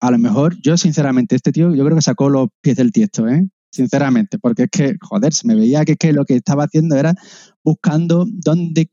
[0.00, 3.28] a lo mejor yo sinceramente, este tío yo creo que sacó los pies del tiesto,
[3.28, 3.46] ¿eh?
[3.70, 7.14] Sinceramente, porque es que, joder, se me veía que, que lo que estaba haciendo era
[7.62, 8.88] buscando dónde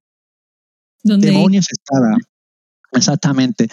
[1.03, 2.15] demonios estaba.
[2.93, 3.67] Exactamente.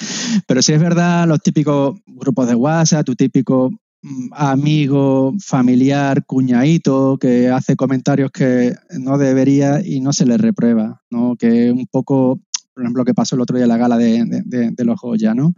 [0.47, 3.71] Pero si es verdad, los típicos grupos de WhatsApp, tu típico
[4.03, 11.03] mm, amigo, familiar, cuñadito, que hace comentarios que no debería y no se le reprueba,
[11.11, 11.37] ¿no?
[11.37, 12.41] Que un poco,
[12.75, 15.53] por ejemplo, lo que pasó el otro día en la gala de, los Joya, ¿no?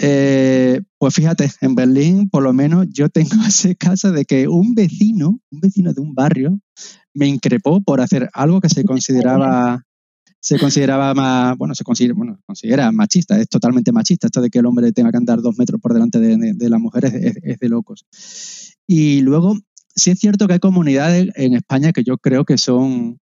[0.00, 4.74] Eh, pues fíjate, en Berlín, por lo menos, yo tengo ese caso de que un
[4.74, 6.60] vecino, un vecino de un barrio,
[7.14, 9.84] me increpó por hacer algo que se consideraba
[10.48, 14.28] se consideraba más, bueno, se considera, bueno, considera machista, es totalmente machista.
[14.28, 16.80] Esto de que el hombre tenga que andar dos metros por delante de, de, las
[16.80, 18.06] mujeres es, de locos.
[18.86, 19.58] Y luego,
[19.94, 23.18] sí es cierto que hay comunidades en España que yo creo que son,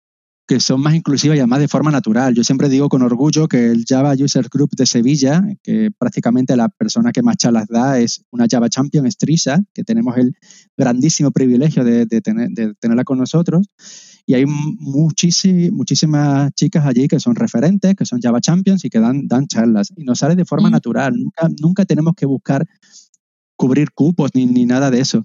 [0.46, 2.36] que son más inclusivas y además de forma natural.
[2.36, 6.68] Yo siempre digo con orgullo que el Java User Group de Sevilla, que prácticamente la
[6.68, 10.36] persona que más charlas da es una Java Champion, Estrisa, que tenemos el
[10.76, 13.70] grandísimo privilegio de, de, tener, de tenerla con nosotros.
[14.26, 19.28] Y hay muchísimas chicas allí que son referentes, que son Java Champions y que dan,
[19.28, 19.92] dan charlas.
[19.98, 20.72] Y nos sale de forma mm.
[20.72, 21.14] natural.
[21.16, 22.66] Nunca, nunca tenemos que buscar
[23.56, 25.24] cubrir cupos ni, ni nada de eso.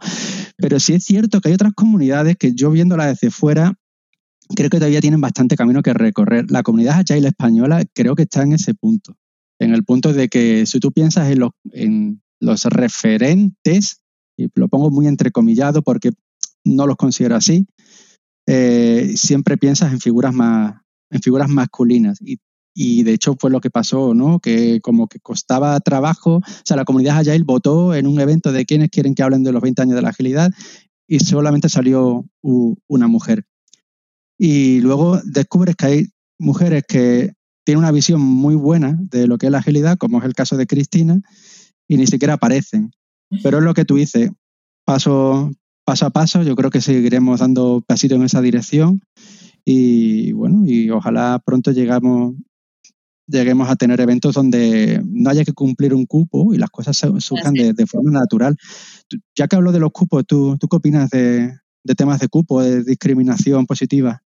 [0.57, 3.79] Pero sí es cierto que hay otras comunidades que yo viéndolas desde fuera
[4.55, 6.51] creo que todavía tienen bastante camino que recorrer.
[6.51, 9.17] La comunidad Agile española creo que está en ese punto,
[9.59, 14.01] en el punto de que si tú piensas en los, en los referentes,
[14.37, 16.11] y lo pongo muy entrecomillado porque
[16.65, 17.67] no los considero así,
[18.51, 20.81] eh, siempre piensas en figuras más,
[21.11, 22.19] en figuras masculinas.
[22.23, 22.39] Y,
[22.75, 24.41] y, de hecho fue lo que pasó, ¿no?
[24.41, 26.37] Que como que costaba trabajo.
[26.37, 29.53] O sea, la comunidad Agile votó en un evento de quienes quieren que hablen de
[29.53, 30.51] los 20 años de la agilidad
[31.07, 33.45] y solamente salió una mujer.
[34.39, 36.07] Y luego descubres que hay
[36.39, 37.35] mujeres que
[37.65, 40.57] tienen una visión muy buena de lo que es la agilidad, como es el caso
[40.57, 41.21] de Cristina,
[41.87, 42.93] y ni siquiera aparecen.
[43.43, 44.31] Pero es lo que tú dices,
[44.87, 45.51] paso,
[45.89, 49.01] paso a paso, yo creo que seguiremos dando pasito en esa dirección
[49.65, 52.35] y bueno, y ojalá pronto llegamos,
[53.27, 57.55] lleguemos a tener eventos donde no haya que cumplir un cupo y las cosas surjan
[57.55, 58.55] de, forma natural.
[59.35, 61.57] Ya que hablo de los cupos, ¿tú, tú qué opinas de,
[61.97, 64.23] temas de cupo, de discriminación positiva?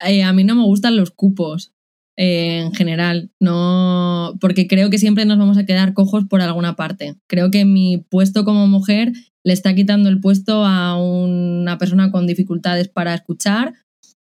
[0.00, 1.72] Eh, a mí no me gustan los cupos
[2.16, 6.74] eh, en general, no, porque creo que siempre nos vamos a quedar cojos por alguna
[6.74, 7.14] parte.
[7.28, 9.12] Creo que mi puesto como mujer
[9.48, 13.72] le está quitando el puesto a una persona con dificultades para escuchar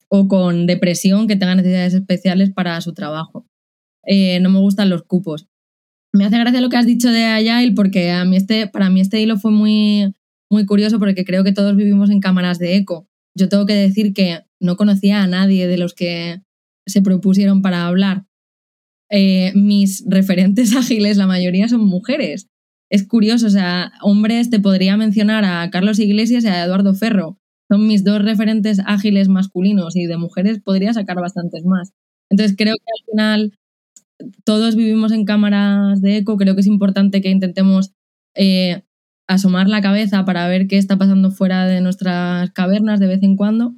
[0.10, 3.46] o con depresión que tenga necesidades especiales para su trabajo.
[4.04, 5.48] Eh, no me gustan los cupos.
[6.12, 9.00] Me hace gracia lo que has dicho de Agile porque a mí este, para mí
[9.00, 10.12] este hilo fue muy,
[10.50, 13.08] muy curioso porque creo que todos vivimos en cámaras de eco.
[13.38, 16.42] Yo tengo que decir que no conocía a nadie de los que
[16.88, 18.26] se propusieron para hablar.
[19.12, 22.51] Eh, mis referentes ágiles, la mayoría son mujeres
[22.92, 27.38] es curioso, o sea, hombres te podría mencionar a Carlos Iglesias y a Eduardo Ferro,
[27.70, 31.94] son mis dos referentes ágiles masculinos y de mujeres, podría sacar bastantes más.
[32.30, 33.54] Entonces creo que al final
[34.44, 37.94] todos vivimos en cámaras de eco, creo que es importante que intentemos
[38.36, 38.84] eh,
[39.28, 43.38] asomar la cabeza para ver qué está pasando fuera de nuestras cavernas de vez en
[43.38, 43.74] cuando.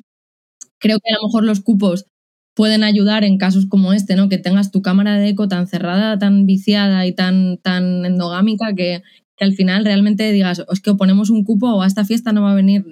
[0.80, 2.07] Creo que a lo mejor los cupos
[2.56, 4.30] pueden ayudar en casos como este, ¿no?
[4.30, 9.01] Que tengas tu cámara de eco tan cerrada, tan viciada y tan, tan endogámica que,
[9.39, 12.51] al final realmente digas, es que ponemos un cupo o a esta fiesta no va
[12.51, 12.86] a venir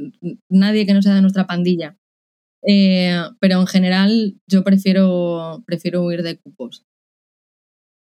[0.50, 1.98] nadie que no sea de nuestra pandilla.
[2.68, 6.86] Eh, pero en general yo prefiero, prefiero huir de cupos.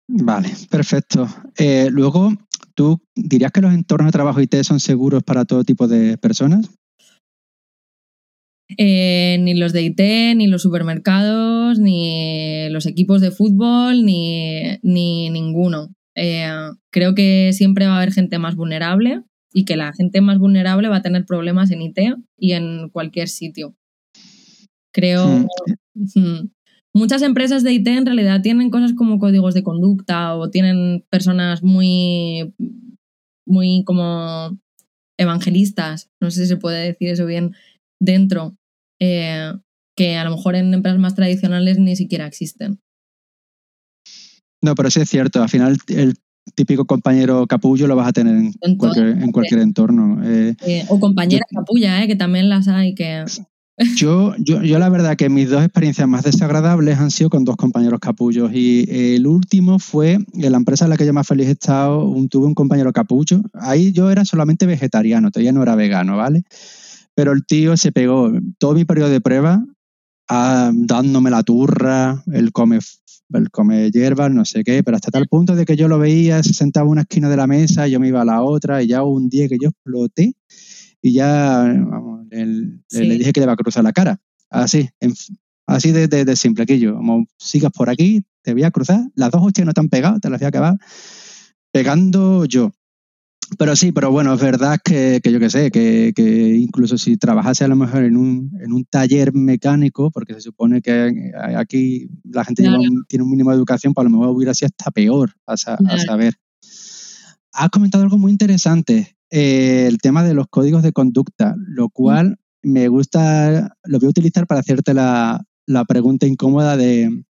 [0.09, 1.27] Vale, perfecto.
[1.57, 2.33] Eh, luego,
[2.75, 6.69] ¿tú dirías que los entornos de trabajo IT son seguros para todo tipo de personas?
[8.79, 10.01] Eh, ni los de IT,
[10.37, 15.95] ni los supermercados, ni los equipos de fútbol, ni, ninguno.
[16.17, 16.51] Eh,
[16.91, 20.89] creo que siempre va a haber gente más vulnerable y que la gente más vulnerable
[20.89, 21.99] va a tener problemas en IT
[22.37, 23.77] y en cualquier sitio.
[24.93, 25.47] Creo.
[25.95, 26.51] Hmm.
[26.93, 31.63] Muchas empresas de IT en realidad tienen cosas como códigos de conducta o tienen personas
[31.63, 32.55] muy,
[33.45, 34.59] muy como
[35.19, 37.55] evangelistas, no sé si se puede decir eso bien,
[38.01, 38.57] dentro,
[39.01, 39.53] eh,
[39.97, 42.81] que a lo mejor en empresas más tradicionales ni siquiera existen.
[44.63, 46.15] No, pero sí es cierto, al final el
[46.55, 50.23] típico compañero capullo lo vas a tener en, cualquier, entorno.
[50.25, 50.55] Eh.
[50.67, 53.25] Eh, o compañera capulla, que también las hay, que
[53.97, 57.57] yo, yo, yo la verdad que mis dos experiencias más desagradables han sido con dos
[57.57, 61.49] compañeros capullos y el último fue en la empresa en la que yo más feliz
[61.49, 63.43] he estado, un, tuve un compañero capullo.
[63.53, 66.45] Ahí yo era solamente vegetariano, todavía no era vegano, ¿vale?
[67.17, 69.65] Pero el tío se pegó todo mi periodo de prueba
[70.29, 72.79] dándome la turra, él come,
[73.33, 76.43] él come hierbas, no sé qué, pero hasta tal punto de que yo lo veía,
[76.43, 78.89] se sentaba en una esquina de la mesa, yo me iba a la otra y
[78.89, 80.35] ya un día que yo exploté
[81.03, 84.21] y ya vamos, le dije que le va a cruzar la cara.
[84.51, 84.89] Así,
[85.67, 86.97] así de, de, simple, aquello.
[86.97, 89.01] Como sigas por aquí, te voy a cruzar.
[89.15, 90.79] Las dos hostias no te han pegado, te las voy a acabar
[91.73, 92.73] pegando yo.
[93.59, 97.17] Pero sí, pero bueno, es verdad que, que yo qué sé, que, que, incluso si
[97.17, 102.09] trabajase a lo mejor en un, en un taller mecánico, porque se supone que aquí
[102.25, 102.65] la gente
[103.09, 105.99] tiene un mínimo de educación, pues a lo mejor hubiera sido hasta peor a, a
[105.99, 106.35] saber.
[107.53, 112.39] Has comentado algo muy interesante, eh, el tema de los códigos de conducta, lo cual
[112.63, 115.45] me gusta, lo voy a utilizar para hacerte la,
[115.89, 117.25] pregunta incómoda de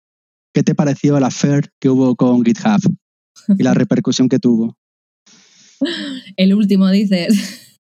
[0.52, 2.80] qué te pareció el affair que hubo con GitHub
[3.58, 4.76] y la repercusión que tuvo.
[6.36, 7.80] El último, dices.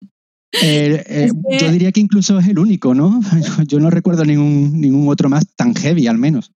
[0.62, 1.30] Eh, eh,
[1.60, 3.20] yo diría que incluso es el único, ¿no?
[3.68, 6.52] Yo no recuerdo ningún, ningún otro más tan heavy, al menos.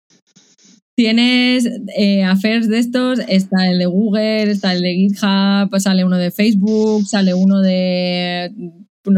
[0.95, 1.65] Tienes
[1.97, 6.29] eh, affairs de estos, está el de Google, está el de GitHub, sale uno de
[6.29, 8.51] Facebook, sale uno de...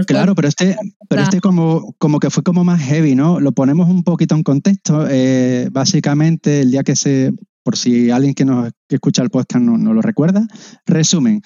[0.06, 0.76] Claro, pero este,
[1.10, 3.40] pero este como, como que fue como más heavy, ¿no?
[3.40, 5.08] Lo ponemos un poquito en contexto.
[5.10, 9.94] Eh, básicamente, el día que se, por si alguien que nos escucha el podcast no,
[9.94, 10.48] lo recuerda,
[10.86, 11.42] resumen.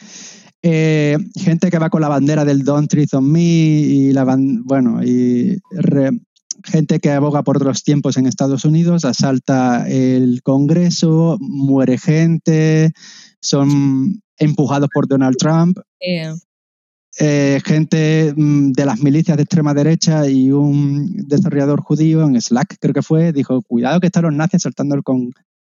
[0.67, 4.25] Eh, gente que va con la bandera del Don't Treat on Me y la
[4.63, 5.61] bueno y
[6.63, 12.93] gente que aboga por otros tiempos en Estados Unidos asalta el Congreso, muere gente,
[13.41, 15.77] son empujados por Donald Trump.
[17.19, 22.77] Eh, gente mm, de las milicias de extrema derecha y un desarrollador judío en Slack,
[22.79, 25.03] creo que fue, dijo, cuidado que están los nazis asaltando el,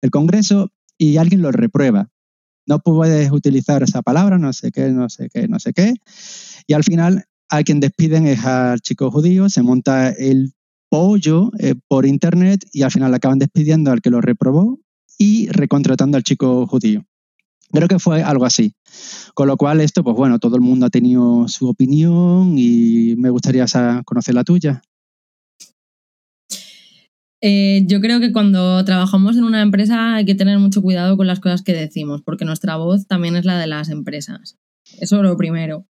[0.01, 2.07] el Congreso y alguien lo reprueba.
[2.65, 5.93] No puedes utilizar esa palabra, no sé qué, no sé qué, no sé qué.
[6.67, 10.53] Y al final a quien despiden es al chico judío, se monta el
[10.89, 14.79] pollo eh, por internet y al final acaban despidiendo al que lo reprobó
[15.17, 17.05] y recontratando al chico judío.
[17.71, 18.73] Creo que fue algo así.
[19.33, 23.29] Con lo cual esto, pues bueno, todo el mundo ha tenido su opinión y me
[23.29, 23.65] gustaría
[24.05, 24.81] conocer la tuya.
[27.47, 31.27] Eh, yo creo que cuando trabajamos en una empresa hay que tener mucho cuidado con
[31.27, 34.57] las cosas que decimos, porque nuestra voz también es la de las empresas.
[34.99, 35.85] Eso es lo primero.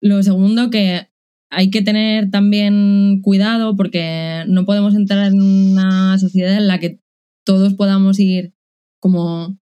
[0.00, 1.08] Lo segundo, que
[1.50, 7.00] hay que tener también cuidado porque no podemos entrar en una sociedad en la que
[7.44, 8.54] todos podamos ir
[9.00, 9.58] como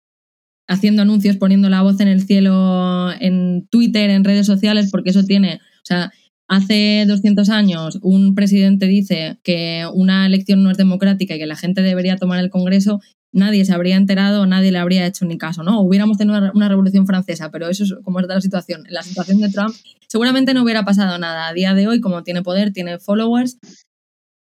[0.67, 5.23] haciendo anuncios, poniendo la voz en el cielo en Twitter, en redes sociales, porque eso
[5.23, 6.11] tiene, o sea,
[6.49, 11.55] hace 200 años un presidente dice que una elección no es democrática y que la
[11.55, 12.99] gente debería tomar el Congreso
[13.31, 15.81] nadie se habría enterado, nadie le habría hecho ni caso, ¿no?
[15.81, 18.83] Hubiéramos tenido una, revolución francesa, pero eso es como es la situación.
[18.89, 19.75] La situación de Trump
[20.07, 21.47] seguramente no hubiera pasado nada.
[21.47, 23.59] A día de hoy, como tiene poder, tiene followers,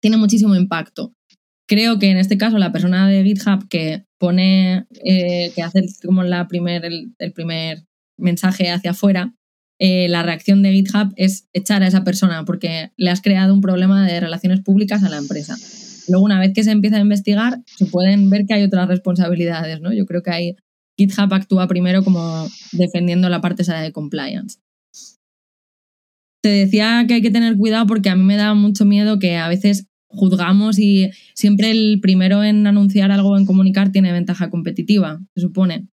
[0.01, 1.13] tiene muchísimo impacto.
[1.69, 6.23] Creo que en este caso la persona de GitHub que pone, eh, que hace como
[6.23, 7.85] la primer, el, primer
[8.17, 9.35] mensaje hacia afuera,
[9.79, 13.61] eh, la reacción de GitHub es echar a esa persona porque le has creado un
[13.61, 15.57] problema de relaciones públicas a la empresa.
[16.09, 19.81] Luego, una vez que se empieza a investigar, se pueden ver que hay otras responsabilidades,
[19.81, 19.93] ¿no?
[19.93, 20.57] Yo creo que hay,
[20.97, 24.59] GitHub actúa primero como defendiendo la parte esa de compliance.
[26.43, 29.37] Te decía que hay que tener cuidado porque a mí me da mucho miedo que
[29.37, 35.21] a veces juzgamos y siempre el primero en anunciar algo en comunicar tiene ventaja competitiva,
[35.35, 35.89] se supone.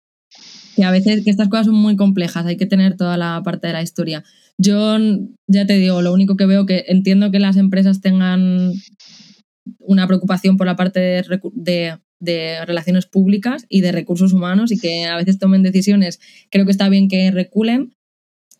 [0.75, 3.67] Que a veces que estas cosas son muy complejas, hay que tener toda la parte
[3.67, 4.23] de la historia.
[4.57, 4.97] Yo
[5.47, 8.71] ya te digo, lo único que veo que entiendo que las empresas tengan
[9.79, 15.05] una preocupación por la parte de, de, relaciones públicas y de recursos humanos y que
[15.05, 16.19] a veces tomen decisiones.
[16.49, 17.93] Creo que está bien que reculen.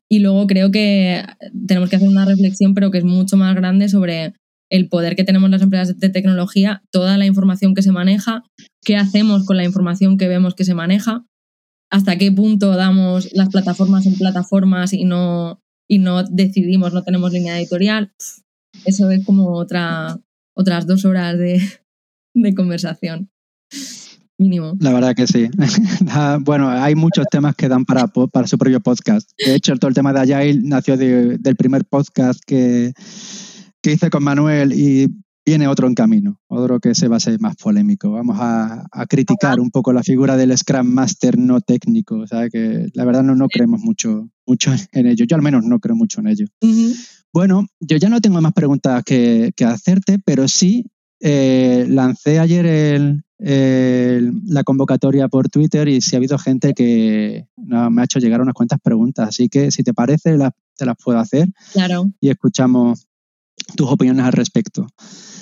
[0.10, 1.24] Y luego creo que
[1.68, 4.34] tenemos que hacer una reflexión, pero que es mucho más grande sobre
[4.70, 8.44] el poder que tenemos las empresas de tecnología, toda la información que se maneja,
[8.84, 11.26] qué hacemos con la información que vemos que se maneja,
[11.92, 17.34] hasta qué punto damos las plataformas en plataformas y no, y no decidimos, no tenemos
[17.34, 18.14] línea editorial.
[18.86, 20.18] Eso es como otra,
[20.56, 21.62] otras dos horas de,
[22.56, 23.30] conversación.
[24.38, 24.74] Mínimo.
[24.80, 25.50] La verdad que sí.
[26.40, 29.30] bueno, hay muchos temas que dan para, para su propio podcast.
[29.46, 32.94] De hecho, todo el tema de Agile nació del primer podcast que,
[33.84, 35.10] que hice con Manuel y
[35.46, 38.12] viene otro en camino, otro que se va a ser más polémico.
[38.12, 42.88] Vamos a, criticar un poco la figura del Scrum Master no técnico, o sea que
[42.94, 45.26] la verdad no, no creemos mucho, mucho en ello.
[45.26, 46.46] Yo al menos no creo mucho en ello.
[47.34, 50.86] Bueno, yo ya no tengo más preguntas que, hacerte, pero sí
[51.20, 58.06] eh, lancé ayer la convocatoria por Twitter y si ha habido gente que me ha
[58.06, 59.30] hecho llegar unas cuantas preguntas.
[59.30, 60.38] Así que si te parece,
[60.78, 61.48] te las puedo hacer.
[61.74, 62.12] Claro.
[62.20, 63.08] Y escuchamos
[63.76, 64.88] tus opiniones al respecto.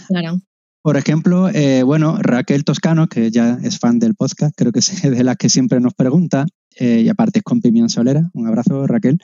[0.07, 0.39] Claro.
[0.81, 5.01] Por ejemplo, eh, bueno, Raquel Toscano, que ya es fan del podcast, creo que es
[5.03, 6.45] de las que siempre nos pregunta,
[6.77, 9.19] eh, y aparte es con Pimión Solera, un abrazo Raquel,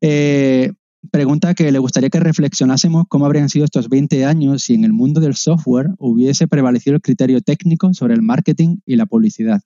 [0.00, 0.72] eh,
[1.10, 4.92] pregunta que le gustaría que reflexionásemos cómo habrían sido estos 20 años si en el
[4.92, 9.60] mundo del software hubiese prevalecido el criterio técnico sobre el marketing y la publicidad.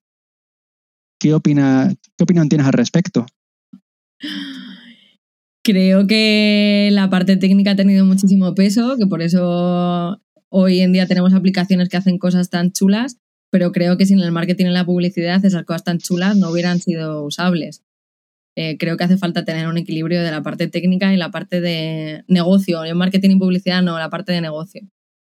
[1.21, 3.27] ¿Qué, opina, qué opinión tienes al respecto?
[5.69, 11.07] Creo que la parte técnica ha tenido muchísimo peso, que por eso hoy en día
[11.07, 13.19] tenemos aplicaciones que hacen cosas tan chulas,
[13.51, 16.81] pero creo que sin el marketing y la publicidad esas cosas tan chulas no hubieran
[16.81, 17.83] sido usables.
[18.57, 21.61] Eh, creo que hace falta tener un equilibrio de la parte técnica y la parte
[21.61, 22.83] de negocio.
[22.87, 24.89] En marketing y publicidad no, la parte de negocio.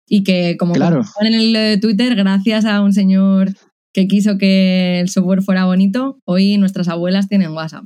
[0.09, 1.03] Y que como claro.
[1.21, 3.53] en el Twitter, gracias a un señor
[3.93, 7.85] que quiso que el software fuera bonito, hoy nuestras abuelas tienen WhatsApp.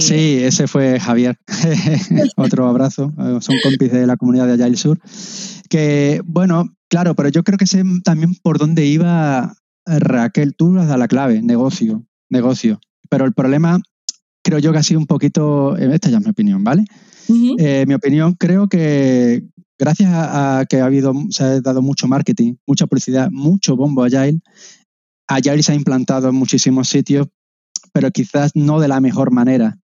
[0.00, 1.38] Sí, ese fue Javier.
[2.36, 3.12] Otro abrazo.
[3.40, 5.00] Son compis de la comunidad de Agile Sur.
[5.68, 9.54] Que, bueno, claro, pero yo creo que sé también por dónde iba
[9.86, 10.54] Raquel.
[10.54, 12.80] Tú has dado la clave, negocio, negocio.
[13.08, 13.80] Pero el problema,
[14.44, 15.76] creo yo que ha sido un poquito.
[15.76, 16.84] Eh, esta ya es mi opinión, ¿vale?
[17.58, 19.44] Eh, mi opinión, creo que
[19.78, 24.40] gracias a, que ha habido, se ha dado mucho marketing, mucha publicidad, mucho bombo Agile,
[25.30, 27.28] Agile se ha implantado en muchísimos sitios
[27.92, 29.78] pero quizás no de la mejor manera.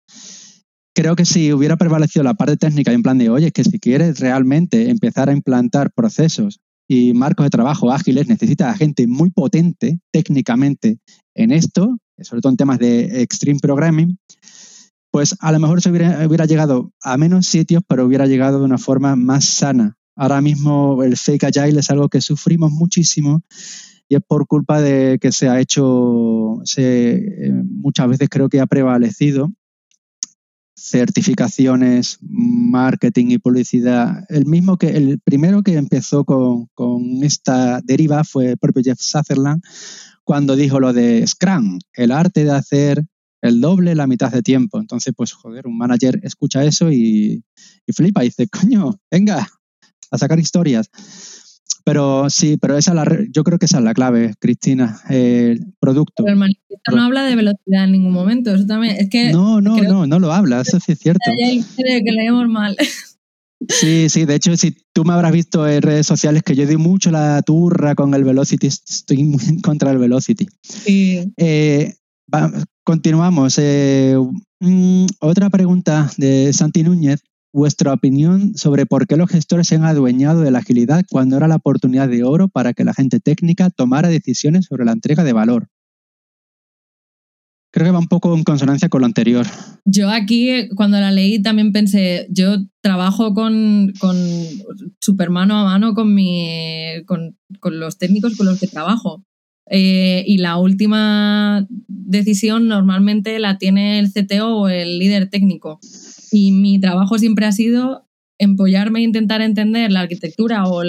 [0.96, 4.20] Creo que si hubiera prevalecido la parte técnica en plan de, oye, que si quieres
[4.20, 10.00] realmente empezar a implantar procesos y marcos de trabajo ágiles, necesitas a gente muy potente
[10.12, 11.00] técnicamente
[11.34, 14.18] en esto, sobre todo en temas de extreme programming,
[15.12, 18.66] pues a lo mejor se hubiera, hubiera llegado a menos sitios, pero hubiera llegado de
[18.66, 19.96] una forma más sana.
[20.16, 23.42] Ahora mismo el fake agile es algo que sufrimos muchísimo
[24.10, 28.60] y es por culpa de que se ha hecho, se, eh, muchas veces creo que
[28.60, 29.52] ha prevalecido
[30.76, 34.26] certificaciones, marketing y publicidad.
[34.30, 36.70] El mismo que el primero que empezó con,
[37.24, 39.62] esta deriva fue el propio Jeff Sutherland
[40.24, 43.06] cuando dijo lo de Scrum, el arte de hacer
[43.42, 44.80] el doble la mitad de tiempo.
[44.80, 47.44] Entonces, pues joder, un manager escucha eso y,
[47.86, 49.48] y flipa y dice, coño, venga,
[50.12, 50.90] a sacar historias.
[51.86, 56.24] Pero sí, pero esa la, yo creo que esa es la clave, Cristina, el producto.
[56.24, 59.32] Pero el manifiesto no habla de velocidad en ningún momento, eso también, es que...
[59.32, 61.30] No, no, no, no lo habla, eso sí es cierto.
[61.36, 62.78] que leemos mal.
[63.70, 66.78] Sí, sí, de hecho, si tú me habrás visto en redes sociales que yo di
[66.78, 70.48] mucho la turra con el Velocity, estoy muy en contra del Velocity.
[70.62, 71.32] Sí.
[71.38, 71.94] Eh,
[72.84, 73.58] continuamos.
[73.60, 74.16] Eh,
[74.60, 77.24] mm, otra pregunta de Santi Núñez
[77.54, 81.48] vuestra opinión sobre por qué los gestores se han adueñado de la agilidad cuando era
[81.48, 85.34] la oportunidad de oro para que la gente técnica tomara decisiones sobre la entrega de
[85.34, 85.70] valor.
[87.72, 89.48] Creo que va un poco en consonancia con lo anterior.
[89.84, 94.16] Yo aquí, cuando la leí, también pensé, yo trabajo con, con
[95.00, 99.24] super mano a mano con, mi, con, los técnicos con los que trabajo.
[99.72, 105.80] Eh, y la última decisión normalmente la tiene el CTO o el líder técnico.
[106.34, 108.08] Y mi trabajo siempre ha sido
[108.40, 110.84] empollarme e intentar entender la arquitectura o,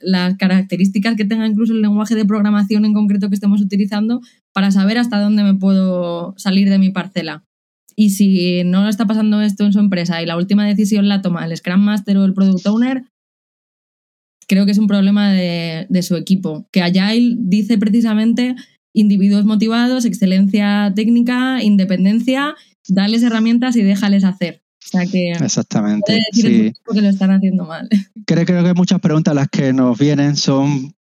[0.00, 4.20] las características que tenga incluso el lenguaje de programación en concreto que estemos utilizando
[4.52, 7.42] para saber hasta dónde me puedo salir de mi parcela.
[7.96, 11.44] Y si no está pasando esto en su empresa y la última decisión la toma
[11.44, 13.02] el Scrum Master o el Product Owner,
[14.46, 16.68] creo que es un problema de, su equipo.
[16.70, 18.54] Que Agile dice precisamente
[18.94, 22.54] individuos motivados, excelencia técnica, independencia,
[22.88, 24.62] dales herramientas y déjales hacer.
[24.84, 26.20] O sea que Exactamente.
[26.32, 26.72] Sí.
[26.92, 27.88] que lo están haciendo mal.
[28.26, 30.96] Creo, creo que muchas preguntas las que nos vienen son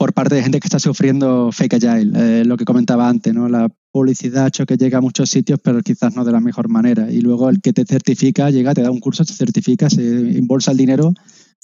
[0.00, 3.50] por parte de gente que está sufriendo fake agile, eh, lo que comentaba antes, ¿no?
[3.50, 6.70] La publicidad ha hecho que llega a muchos sitios, pero quizás no de la mejor
[6.70, 7.10] manera.
[7.10, 10.70] Y luego el que te certifica, llega, te da un curso, te certifica, se embolsa
[10.70, 11.12] el dinero,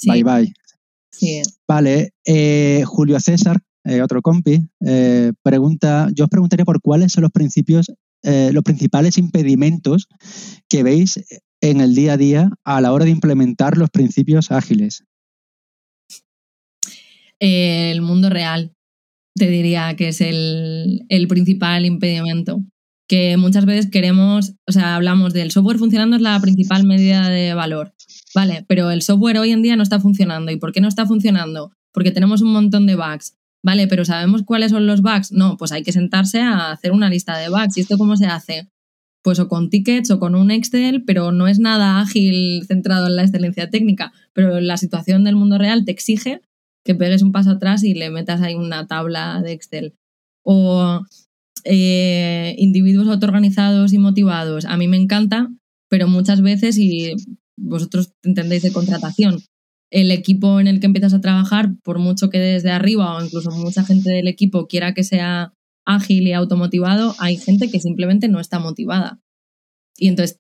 [0.05, 0.53] bye bye.
[1.11, 1.41] Sí.
[1.67, 4.69] Vale, eh, Julio César, eh, otro compi,
[5.43, 7.91] pregunta, yo os preguntaría por cuáles son los principios,
[8.27, 10.09] los principales impedimentos
[10.69, 11.21] que veis
[11.61, 15.05] en el día a día a la hora de implementar los principios ágiles
[17.41, 18.73] el mundo real,
[19.35, 22.63] te diría que es el, principal impedimento.
[23.09, 27.55] Que muchas veces queremos, o sea, hablamos del software funcionando es la principal medida de
[27.55, 27.95] valor.
[28.35, 30.51] Vale, pero el software hoy en día no está funcionando.
[30.51, 31.71] ¿Y por qué no está funcionando?
[31.93, 33.37] Porque tenemos un montón de bugs.
[33.65, 35.33] Vale, pero ¿sabemos cuáles son los bugs?
[35.33, 37.77] No, pues hay que sentarse a hacer una lista de bugs.
[37.77, 38.69] ¿Y esto cómo se hace?
[39.23, 43.17] Pues o con tickets o con un Excel, pero no es nada ágil centrado en
[43.17, 44.13] la excelencia técnica.
[44.33, 46.41] Pero la situación del mundo real te exige
[46.85, 49.95] que pegues un paso atrás y le metas ahí una tabla de Excel.
[50.45, 51.03] O
[51.65, 54.65] eh, individuos autoorganizados y motivados.
[54.65, 55.49] A mí me encanta,
[55.89, 57.15] pero muchas veces, y
[57.57, 59.41] vosotros entendéis de contratación,
[59.97, 63.51] el equipo en el que empiezas a trabajar, por mucho que desde arriba o incluso
[63.51, 65.55] mucha gente del equipo quiera que sea
[65.87, 69.21] ágil y automotivado, hay gente que simplemente no está motivada.
[69.97, 70.39] Y entonces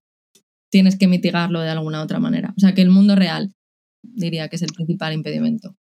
[0.70, 2.52] tienes que mitigarlo de alguna otra manera.
[2.54, 3.54] O sea que el mundo real
[4.02, 5.74] diría que es el principal impedimento.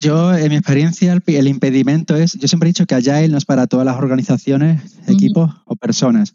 [0.00, 3.44] Yo, en mi experiencia, el, impedimento es, yo siempre he dicho que Agile no es
[3.44, 6.34] para todas las organizaciones, equipos o personas.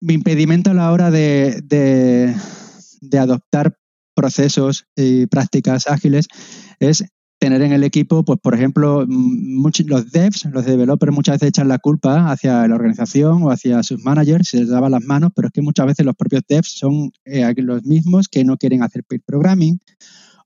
[0.00, 3.76] Mi impedimento a la hora de, de, adoptar
[4.16, 6.26] procesos y prácticas ágiles
[6.80, 7.04] es
[7.38, 11.78] tener en el equipo, pues por ejemplo, los devs, los developers muchas veces echan la
[11.78, 15.52] culpa hacia la organización o hacia sus managers, se les daban las manos, pero es
[15.52, 19.20] que muchas veces los propios devs son eh, los mismos que no quieren hacer peer
[19.24, 19.78] programming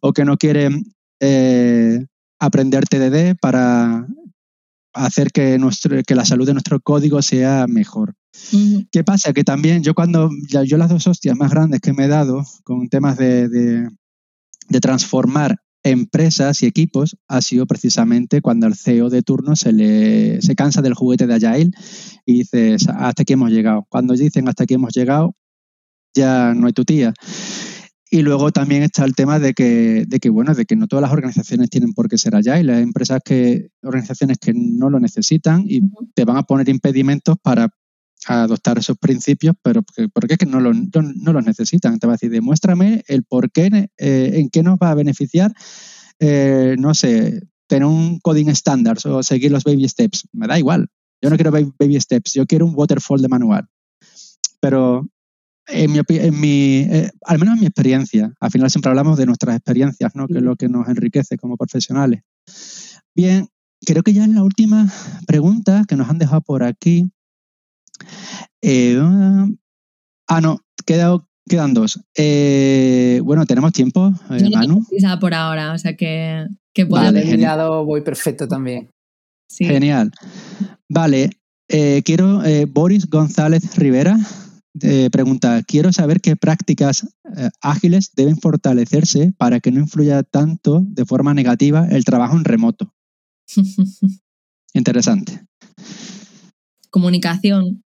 [0.00, 2.06] o que no quieren eh,
[2.40, 4.06] aprender TDD para
[4.92, 8.14] hacer que, nuestro, que la salud de nuestro código sea mejor.
[8.90, 9.32] ¿Qué pasa?
[9.32, 12.88] Que también yo cuando, yo las dos hostias más grandes que me he dado con
[12.88, 19.56] temas de, de, transformar empresas y equipos ha sido precisamente cuando el CEO de turno
[19.56, 21.70] se, le, se cansa del juguete de Agile
[22.24, 23.86] y dice, hasta aquí hemos llegado.
[23.88, 25.34] Cuando dicen hasta aquí hemos llegado,
[26.14, 27.14] ya no hay tu tía.
[28.12, 31.02] Y luego también está el tema de que, de que, bueno, de que no todas
[31.02, 34.98] las organizaciones tienen por qué ser allá y las empresas que, organizaciones que no lo
[34.98, 35.80] necesitan y
[36.14, 37.68] te van a poner impedimentos para
[38.26, 41.98] adoptar esos principios, pero porque, es que no, lo, no, los necesitan.
[41.98, 45.52] Te va a decir, demuéstrame el por qué, eh, en qué nos va a beneficiar,
[46.18, 50.28] eh, no sé, tener un coding estándar o seguir los baby steps.
[50.32, 50.88] Me da igual.
[51.22, 53.68] Yo no quiero baby steps, yo quiero un waterfall de manual.
[54.60, 55.06] Pero
[55.66, 59.26] en mi, en mi eh, al menos en mi experiencia, al final siempre hablamos de
[59.26, 60.26] nuestras experiencias, ¿no?
[60.26, 62.22] que es lo que nos enriquece como profesionales.
[63.14, 63.48] Bien,
[63.84, 64.90] creo que ya es la última
[65.26, 67.10] pregunta que nos han dejado por aquí.
[68.62, 68.98] Eh,
[70.28, 72.00] ah, no, quedan dos.
[72.16, 74.12] Eh, bueno, tenemos tiempo,
[74.52, 74.84] Manu.
[75.20, 77.22] por ahora, o sea que, que vale,
[77.84, 78.90] voy perfecto también.
[79.50, 80.12] Genial.
[80.88, 81.30] Vale,
[82.04, 82.42] quiero
[82.72, 84.16] Boris González Rivera
[85.10, 91.04] pregunta, quiero saber qué prácticas eh, ágiles deben fortalecerse para que no influya tanto de
[91.04, 92.94] forma negativa el trabajo en remoto.
[94.74, 95.44] Interesante.
[96.90, 97.82] Comunicación.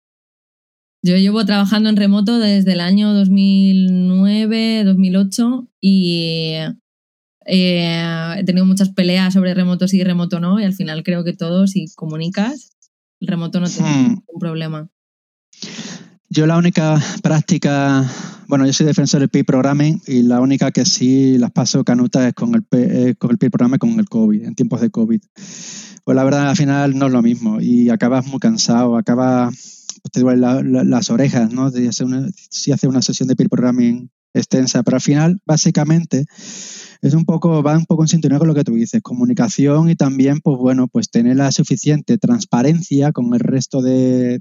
[1.02, 6.54] Yo llevo trabajando en remoto desde el año 2009, 2008 y
[7.46, 11.24] eh, he tenido muchas peleas sobre remoto sí y remoto no y al final creo
[11.24, 12.72] que todo, si comunicas,
[13.20, 14.02] el remoto no tiene hmm.
[14.02, 14.88] ningún problema.
[16.30, 18.06] Yo la única práctica,
[18.48, 22.26] bueno, yo soy defensor del peer programming y la única que sí las paso canutas
[22.26, 25.20] es con el, eh, con el peer programming con el COVID, en tiempos de COVID.
[26.04, 29.77] Pues la verdad al final no es lo mismo y acabas muy cansado, acabas,
[30.12, 31.70] te duelen las orejas, ¿no?
[31.70, 36.26] si haces una sesión de peer programming extensa, pero al final, básicamente,
[37.00, 39.94] es un poco, va un poco en sintonía con lo que tú dices, comunicación y
[39.94, 44.40] también, pues bueno, pues tener la suficiente transparencia con el resto de,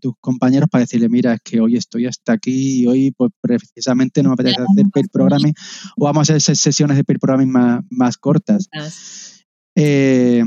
[0.00, 4.22] tus compañeros para decirle, mira, es que hoy estoy hasta aquí y hoy pues precisamente
[4.22, 5.54] no me apetece hacer peer programming
[5.96, 8.68] o vamos a hacer sesiones de peer programming más, más cortas.
[9.74, 10.42] Eh,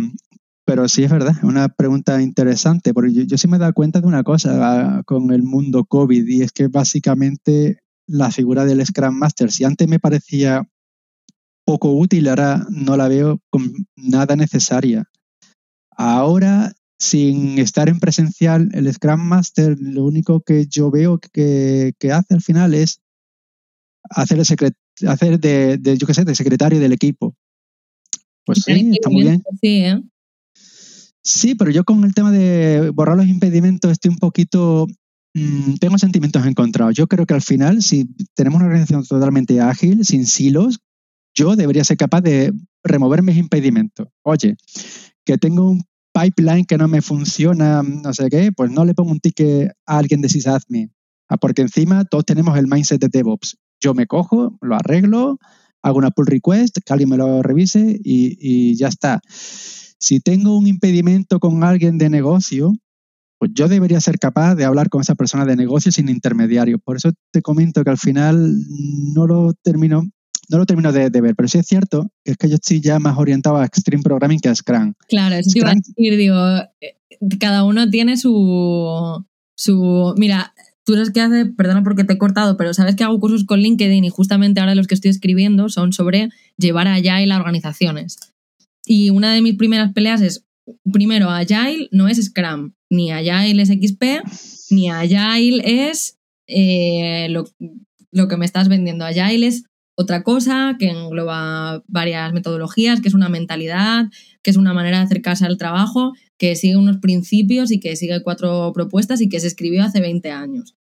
[0.65, 4.01] pero sí es verdad, es una pregunta interesante, porque yo, sí me he dado cuenta
[4.01, 8.85] de una cosa ah, con el mundo COVID y es que básicamente la figura del
[8.85, 10.67] Scrum Master, si antes me parecía
[11.65, 15.09] poco útil, ahora no la veo con nada necesaria.
[15.91, 22.33] Ahora, sin estar en presencial, el Scrum Master lo único que yo veo que, hace
[22.33, 23.01] al final es
[24.09, 27.35] hacer, el hacer de, yo qué sé, de secretario del equipo.
[28.45, 29.43] Pues sí, está muy bien.
[29.61, 30.01] Sí, ¿eh?
[31.23, 34.87] Sí, pero yo con el tema de borrar los impedimentos estoy un poquito
[35.33, 36.95] mm, tengo sentimientos encontrados.
[36.95, 40.79] Yo creo que al final, si tenemos una organización totalmente ágil, sin silos,
[41.33, 42.53] yo debería ser capaz de
[42.83, 44.07] remover mis impedimentos.
[44.23, 44.55] Oye,
[45.25, 49.11] que tengo un pipeline que no me funciona, no sé qué, pues no le pongo
[49.11, 50.93] un ticket a alguien de sysadmin,
[51.29, 53.57] ah, porque encima todos tenemos el mindset de DevOps.
[53.79, 55.39] Yo me cojo, lo arreglo,
[55.81, 59.21] hago una pull request, que alguien me lo revise y, y ya está.
[60.01, 62.73] Si tengo un impedimento con alguien de negocio,
[63.37, 66.79] pues yo debería ser capaz de hablar con esa persona de negocio sin intermediario.
[66.79, 68.55] Por eso te comento que al final
[69.13, 70.01] no lo termino,
[70.49, 72.97] no lo termino de, ver, pero sí es cierto que es que yo estoy ya
[72.97, 74.95] más orientado a Extreme Programming que a Scrum.
[75.07, 76.35] Claro, eso te iba a decir, digo,
[76.81, 76.97] eh,
[77.39, 79.23] cada uno tiene su,
[79.55, 80.15] su...
[80.17, 83.43] Mira, tú eres que hace, perdona porque te he cortado, pero sabes que hago cursos
[83.43, 88.30] con LinkedIn y justamente ahora los que estoy escribiendo son sobre llevar Agile a organizaciones.
[88.93, 90.45] Y una de mis primeras peleas es,
[90.91, 94.03] primero, Agile no es Scrum, ni Agile es XP,
[94.69, 97.45] ni Agile es eh, lo,
[98.11, 99.05] lo que me estás vendiendo.
[99.05, 99.63] Agile es
[99.95, 104.07] otra cosa que engloba varias metodologías, que es una mentalidad,
[104.43, 108.21] que es una manera de acercarse al trabajo, que sigue unos principios y que sigue
[108.23, 110.75] cuatro propuestas y que se escribió hace 20 años.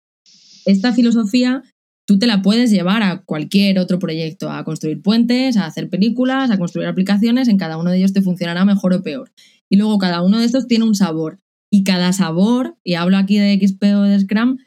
[0.65, 1.61] Esta filosofía
[2.07, 6.49] tú te la puedes llevar a cualquier otro proyecto, a construir puentes, a hacer películas,
[6.49, 9.31] a construir aplicaciones, en cada uno de ellos te funcionará mejor o peor.
[9.69, 11.41] Y luego cada uno de estos tiene un sabor.
[11.69, 14.57] Y cada sabor, y hablo aquí de XP o de Scrum,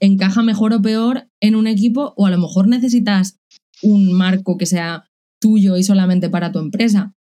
[0.00, 3.38] encaja mejor o peor en un equipo o a lo mejor necesitas
[3.82, 5.04] un marco que sea
[5.38, 7.14] tuyo y solamente para tu empresa.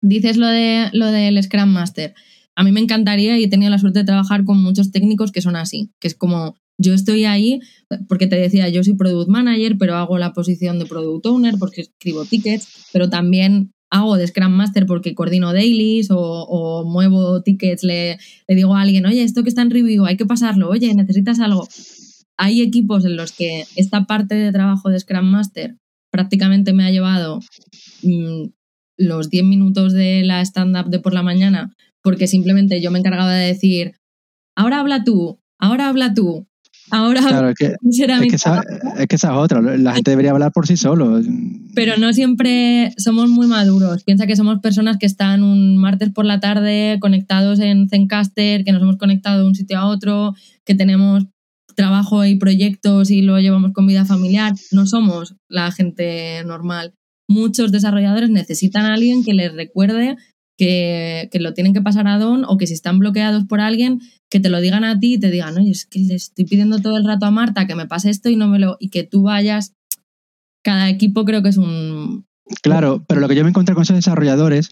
[0.00, 2.14] Dices lo, de, lo del Scrum Master.
[2.56, 5.40] A mí me encantaría y he tenido la suerte de trabajar con muchos técnicos que
[5.40, 7.60] son así, que es como yo estoy ahí
[8.08, 11.82] porque te decía, yo soy product manager, pero hago la posición de product owner porque
[11.82, 18.18] escribo tickets, pero también hago de Scrum Master porque coordino dailies o, muevo tickets, le,
[18.48, 21.38] le, digo a alguien, oye, esto que está en review, hay que pasarlo, oye, necesitas
[21.38, 21.68] algo.
[22.36, 25.76] Hay equipos en los que esta parte de trabajo de Scrum Master
[26.10, 27.40] prácticamente me ha llevado
[28.02, 28.46] mm,
[28.98, 31.72] los 10 minutos de la stand-up de por la mañana,
[32.02, 33.94] porque simplemente yo me encargaba de decir,
[34.56, 36.46] ahora habla tú, ahora habla tú.
[36.94, 38.62] Ahora, claro, es que, es, que esa,
[38.98, 41.20] es que esa es otra, la gente debería hablar por sí solo.
[41.74, 44.04] Pero no siempre somos muy maduros.
[44.04, 48.70] Piensa que somos personas que están un martes por la tarde conectados en Zencaster, que
[48.70, 50.34] nos hemos conectado de un sitio a otro,
[50.64, 51.24] que tenemos
[51.74, 54.52] trabajo y proyectos y lo llevamos con vida familiar.
[54.70, 56.94] No somos la gente normal.
[57.28, 60.16] Muchos desarrolladores necesitan a alguien que les recuerde
[60.56, 64.40] que, lo tienen que pasar a Don o que si están bloqueados por alguien, que
[64.40, 66.96] te lo digan a ti y te digan, oye, es que le estoy pidiendo todo
[66.96, 68.76] el rato a Marta que me pase esto y no me lo.
[68.80, 69.74] y que tú vayas.
[70.62, 72.26] Cada equipo creo que es un.
[72.62, 74.70] Claro, pero lo que yo me encontré con esos desarrolladores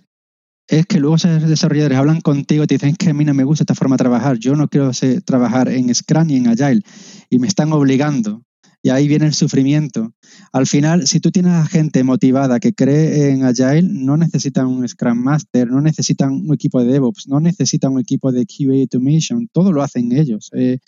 [0.68, 3.44] es que luego esos desarrolladores hablan contigo y te dicen que a mí no me
[3.44, 4.90] gusta esta forma de trabajar, yo no quiero
[5.24, 6.82] trabajar en Scrum y en Agile
[7.30, 8.42] y me están obligando.
[8.82, 10.12] Y ahí viene el sufrimiento.
[10.52, 14.86] Al final, si tú tienes a gente motivada que cree en Agile, no necesitan un
[14.88, 19.48] Scrum Master, no necesitan un equipo de DevOps, no necesitan un equipo de QA Automation,
[19.52, 20.50] todo lo hacen ellos.
[20.52, 20.78] Eh,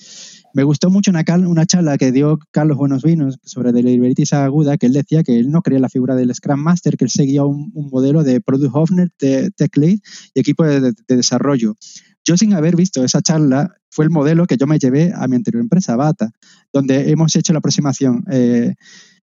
[0.54, 4.92] me gustó mucho una, charla que dio Carlos Buenos Vinos sobre Deliberitis Aguda, que él
[4.92, 8.24] decía que él no creía la figura del Scrum Master, que él seguía un, modelo
[8.24, 9.98] de Product Owner, de Tech Lead
[10.34, 11.76] y equipo de desarrollo.
[12.24, 15.36] Yo sin haber visto esa charla, fue el modelo que yo me llevé a mi
[15.36, 16.30] anterior empresa, Bata,
[16.72, 18.74] donde hemos hecho la aproximación eh,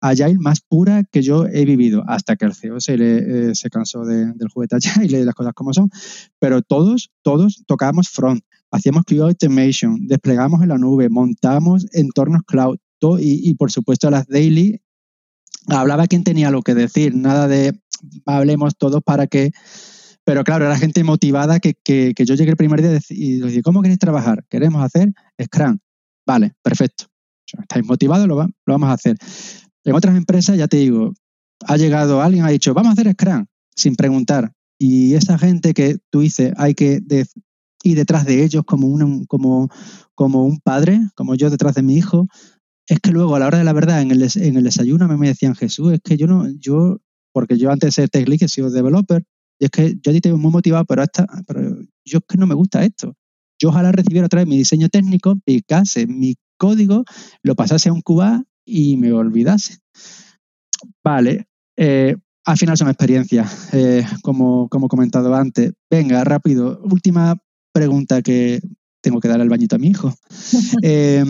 [0.02, 3.70] Agile más pura que yo he vivido, hasta que el CEO se, le, eh, se
[3.70, 5.90] cansó del juguete Agile y las cosas como son.
[6.40, 12.78] Pero todos, todos tocábamos front, hacíamos QA Automation, desplegamos en la nube, montamos entornos cloud,
[13.20, 14.82] y, y por supuesto las daily
[15.68, 17.80] hablaba quien tenía lo que decir, nada de
[18.26, 19.52] hablemos todos para que
[20.30, 21.74] pero claro, era gente motivada que,
[22.16, 24.46] yo llegué el primer día y les dije, ¿cómo queréis trabajar?
[24.48, 25.12] ¿Queremos hacer
[25.44, 25.80] Scrum?
[26.24, 27.06] Vale, perfecto.
[27.60, 28.36] Estáis motivados, lo,
[28.68, 29.18] vamos a hacer.
[29.84, 31.16] En otras empresas, ya te digo,
[31.66, 34.54] ha llegado alguien, ha dicho, vamos a hacer Scrum, sin preguntar.
[34.78, 37.02] Y esa gente que tú dices, hay que
[37.82, 39.68] ir detrás de ellos como un, como,
[40.14, 42.28] como un padre, como yo detrás de mi hijo,
[42.86, 45.28] es que luego a la hora de la verdad en el, en el desayuno me
[45.28, 47.00] decían, Jesús, es que yo no, yo,
[47.34, 49.26] porque yo antes de ser tech lead he sido developer,
[49.60, 52.24] y es que yo a ti te veo muy motivado, pero, esta, pero yo es
[52.28, 53.14] que no me gusta esto.
[53.62, 57.04] Yo ojalá recibiera otra vez mi diseño técnico, picase mi código,
[57.44, 59.80] lo pasase a un cuba y me olvidase.
[61.04, 65.74] Vale, eh, al final son experiencias, eh, como, como he comentado antes.
[65.90, 67.36] Venga, rápido, última
[67.74, 68.62] pregunta que
[69.02, 70.14] tengo que dar al bañito a mi hijo.
[70.84, 71.24] Eh,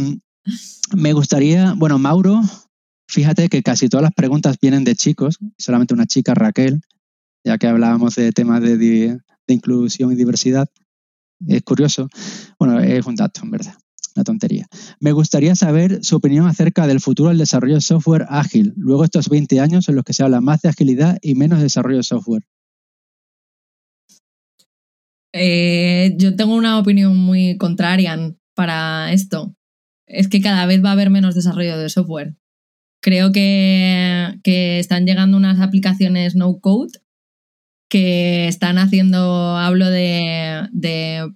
[0.95, 2.41] me gustaría, bueno, Mauro,
[3.07, 6.81] fíjate que casi todas las preguntas vienen de chicos, solamente una chica, Raquel,
[7.43, 10.69] ya que hablábamos de temas de, inclusión y diversidad.
[11.47, 12.09] Es curioso.
[12.59, 13.73] Bueno, es un dato, en verdad.
[14.15, 14.67] Una tontería.
[14.99, 19.29] Me gustaría saber su opinión acerca del futuro del desarrollo de software ágil, luego estos
[19.29, 22.03] 20 años en los que se habla más de agilidad y menos de desarrollo de
[22.03, 22.43] software.
[25.31, 28.17] Eh, yo tengo una opinión muy contraria
[28.55, 29.55] para esto.
[30.07, 32.35] Es que cada vez va a haber menos desarrollo de software.
[33.01, 36.99] Creo que, que están llegando unas aplicaciones no code
[37.89, 41.27] que están haciendo, hablo de, de,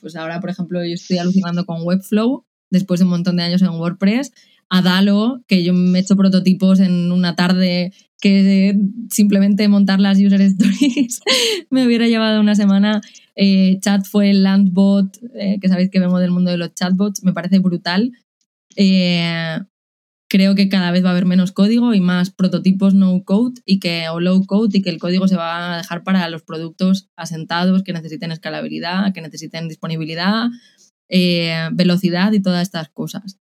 [0.00, 3.62] pues ahora por ejemplo yo estoy alucinando con Webflow, después de un montón de años
[3.62, 4.32] en WordPress,
[4.68, 8.74] a Dalo, que yo me he hecho prototipos en una tarde que
[9.10, 11.20] simplemente montar las user stories
[11.70, 13.00] me hubiera llevado una semana.
[13.36, 17.22] Eh, chat fue el Landbot, eh, que sabéis que vemos del mundo de los chatbots,
[17.22, 18.12] me parece brutal.
[18.76, 19.58] Eh,
[20.28, 23.78] creo que cada vez va a haber menos código y más prototipos no code y
[23.78, 27.08] que, o low code y que el código se va a dejar para los productos
[27.16, 30.48] asentados que necesiten escalabilidad, que necesiten disponibilidad,
[31.08, 33.38] eh, velocidad y todas estas cosas.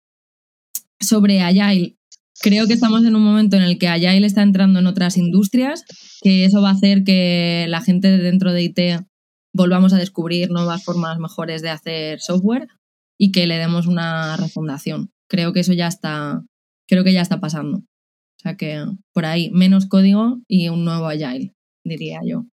[1.00, 1.98] Sobre Agile,
[2.40, 5.84] creo que estamos en un momento en el que Agile está entrando en otras industrias,
[6.22, 8.80] que eso va a hacer que la gente dentro de IT
[9.54, 12.68] volvamos a descubrir nuevas formas mejores de hacer software
[13.18, 15.12] y que le demos una refundación.
[15.28, 16.44] Creo que eso ya está,
[16.88, 17.80] creo que ya está pasando.
[17.80, 22.46] O sea que por ahí menos código y un nuevo agile, diría yo.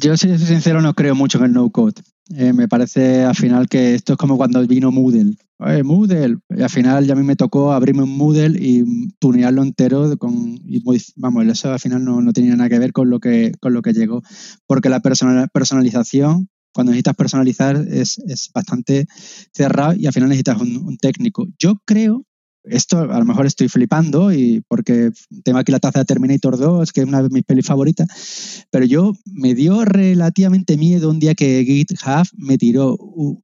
[0.00, 2.02] Yo, si soy sincero, no creo mucho en el no code.
[2.30, 5.36] Eh, me parece al final que esto es como cuando vino Moodle.
[5.60, 6.38] Eh, Moodle.
[6.50, 8.84] Y al final ya a mí me tocó abrirme un Moodle y
[9.18, 10.58] tunearlo entero con.
[11.16, 13.82] vamos, eso al final no, no, tenía nada que ver con lo que, con lo
[13.82, 14.22] que llegó.
[14.66, 19.06] Porque la personalización, cuando necesitas personalizar, es, es bastante
[19.52, 21.46] cerrado y al final necesitas un, un técnico.
[21.58, 22.26] Yo creo
[22.64, 25.10] esto a lo mejor estoy flipando y porque
[25.44, 28.84] tengo aquí la taza de Terminator 2, que es una de mis pelis favoritas, pero
[28.84, 32.96] yo me dio relativamente miedo un día que GitHub me tiró,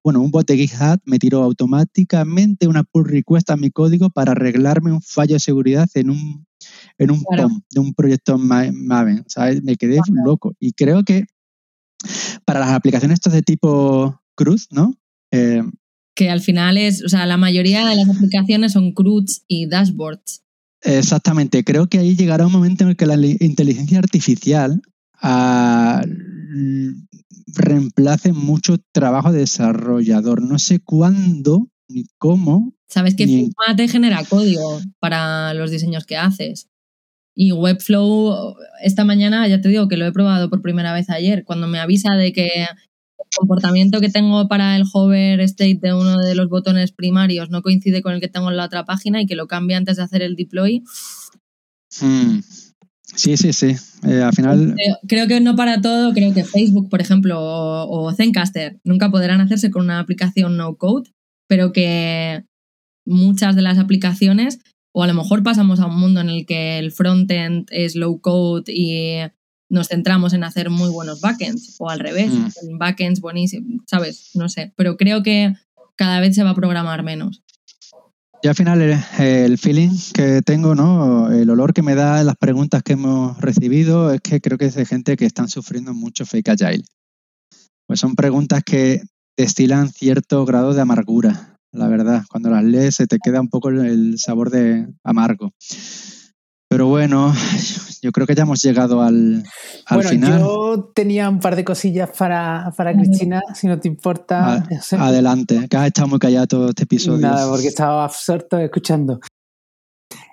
[0.02, 4.32] bueno, un bot de GitHub me tiró automáticamente una pull request a mi código para
[4.32, 6.46] arreglarme un fallo de seguridad en un,
[6.98, 9.62] en un POM de un proyecto Maven, ¿sabes?
[9.62, 11.26] Me quedé loco y creo que
[12.44, 14.94] para las aplicaciones de tipo cruz, ¿no?
[15.30, 15.62] Eh,
[16.20, 20.42] que al final es, o sea, la mayoría de las aplicaciones son CRUDs y dashboards.
[20.82, 24.82] Exactamente, creo que ahí llegará un momento en el que la inteligencia artificial
[25.22, 26.04] ah,
[27.56, 30.42] reemplace mucho trabajo de desarrollador.
[30.42, 32.74] No sé cuándo ni cómo.
[32.86, 36.68] Sabes que Figma te genera código para los diseños que haces.
[37.34, 41.44] Y Webflow, esta mañana, ya te digo que lo he probado por primera vez ayer,
[41.46, 42.66] cuando me avisa de que
[43.37, 48.03] comportamiento que tengo para el hover state de uno de los botones primarios no coincide
[48.03, 50.22] con el que tengo en la otra página y que lo cambie antes de hacer
[50.22, 50.83] el deploy.
[52.01, 52.41] Hmm.
[53.16, 53.76] Sí, sí, sí.
[54.07, 54.76] Eh, al final.
[55.09, 59.70] Creo, que no para todo, creo que Facebook, por ejemplo, o, Zencaster nunca podrán hacerse
[59.70, 61.11] con una aplicación no code,
[61.49, 62.45] pero que
[63.05, 64.61] muchas de las aplicaciones,
[64.93, 68.20] o a lo mejor pasamos a un mundo en el que el frontend es low
[68.20, 69.18] code y
[69.70, 72.76] nos centramos en hacer muy buenos backends o al revés, mm.
[72.76, 74.30] backends buenísimos, ¿sabes?
[74.34, 75.54] No sé, pero creo que
[75.96, 77.42] cada vez se va a programar menos.
[78.42, 78.80] Y al final
[79.18, 81.30] el, feeling que tengo, ¿no?
[81.30, 84.74] El olor que me da las preguntas que hemos recibido es que creo que es
[84.74, 86.84] de gente que están sufriendo mucho fake agile.
[87.86, 89.02] Pues son preguntas que
[89.36, 92.24] destilan cierto grado de amargura, la verdad.
[92.30, 95.52] Cuando las lees se te queda un poco el sabor de amargo.
[96.70, 97.34] Pero bueno,
[98.00, 99.42] yo creo que ya hemos llegado al,
[99.86, 100.38] al bueno, final.
[100.38, 104.64] Yo tenía un par de cosillas para, para Cristina, si no te importa.
[104.92, 107.26] adelante, que has estado muy callado todo este episodio.
[107.26, 109.18] Nada, porque estaba absorto escuchando.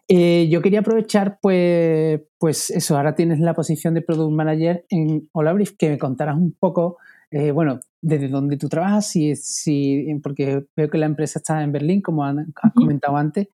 [0.08, 5.28] Eh, yo quería aprovechar, pues, pues eso, ahora tienes la posición de Product Manager en
[5.34, 6.98] Olabrief, que me contaras un poco
[7.32, 11.72] eh, bueno, desde donde tú trabajas, si, si, porque veo que la empresa está en
[11.72, 12.36] Berlín, como has
[12.74, 13.50] comentado antes,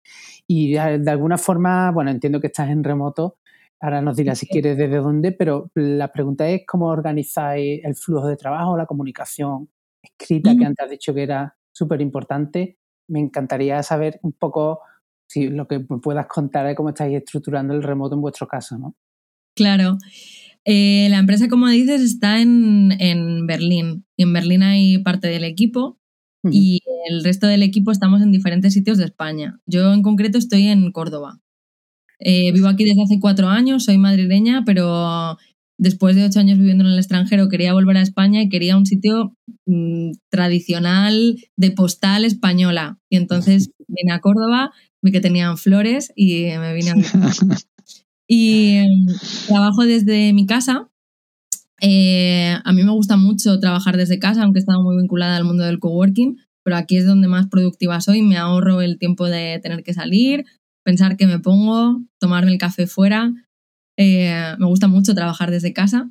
[0.47, 3.37] y de, alguna forma, bueno, entiendo que estás en remoto,
[3.79, 8.27] ahora nos dirás si quieres desde dónde, pero la pregunta es cómo organizáis el flujo
[8.27, 9.69] de trabajo, la comunicación
[10.01, 12.77] escrita, que antes has dicho que era súper importante.
[13.09, 14.81] Me encantaría saber un poco
[15.27, 18.95] si lo que puedas contar de cómo estáis estructurando el remoto en vuestro caso, ¿no?
[19.55, 19.97] Claro.
[20.65, 24.05] Eh, la empresa, como dices, está en, Berlín.
[24.17, 25.99] Y en Berlín hay parte del equipo
[26.49, 29.59] y el resto del equipo estamos en diferentes sitios de España.
[29.65, 31.39] Yo en concreto estoy en Córdoba.
[32.19, 35.37] Eh, vivo aquí desde hace cuatro años, soy madrileña, pero
[35.77, 38.85] después de ocho años viviendo en el extranjero quería volver a España y quería un
[38.85, 39.35] sitio
[39.65, 42.99] mm, tradicional de postal española.
[43.09, 46.95] Y entonces vine a Córdoba, vi que tenían flores y me vine a
[48.35, 49.05] Y em,
[49.47, 50.89] trabajo desde mi casa.
[51.79, 55.43] Eh, a mí me gusta mucho trabajar desde casa, aunque he estado muy vinculada al
[55.43, 58.23] mundo del coworking, pero aquí es donde más productiva soy.
[58.23, 60.45] Me ahorro el tiempo de tener que salir,
[60.83, 63.31] pensar que me pongo, tomarme el café fuera.
[63.97, 66.09] Eh, me gusta mucho trabajar desde casa.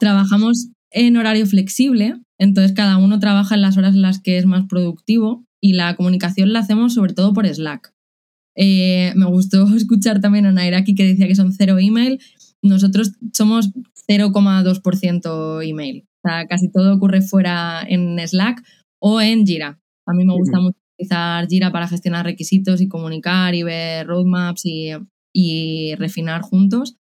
[0.00, 4.46] Trabajamos en horario flexible, entonces cada uno trabaja en las horas en las que es
[4.46, 7.94] más productivo y la comunicación la hacemos sobre todo por Slack.
[8.62, 12.20] Eh, me gustó escuchar también a Nairaki que decía que son cero email.
[12.62, 13.70] Nosotros somos
[14.06, 16.06] 0,2% email.
[16.22, 18.62] O sea, casi todo ocurre fuera en Slack
[18.98, 19.80] o en Jira.
[20.06, 24.66] A mí me gusta mucho utilizar Jira para gestionar requisitos y comunicar y ver roadmaps
[24.66, 24.90] y,
[25.32, 26.96] y refinar juntos.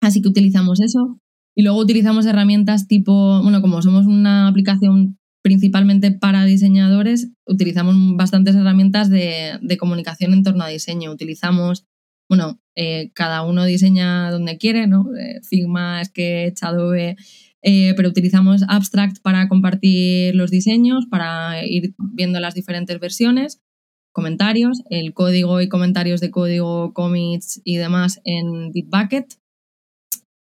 [0.00, 1.20] Así que utilizamos eso.
[1.54, 8.56] Y luego utilizamos herramientas tipo, bueno, como somos una aplicación principalmente para diseñadores, utilizamos bastantes
[8.56, 11.12] herramientas de, comunicación en torno a diseño.
[11.12, 11.86] Utilizamos,
[12.28, 15.06] bueno, eh, cada uno diseña donde quiere, ¿no?
[15.16, 17.14] Eh, Figma, Sketch, Adobe,
[17.62, 23.62] eh, pero utilizamos Abstract para compartir los diseños, para ir viendo las diferentes versiones,
[24.10, 29.38] comentarios, el código y comentarios de código, commits y demás en Bitbucket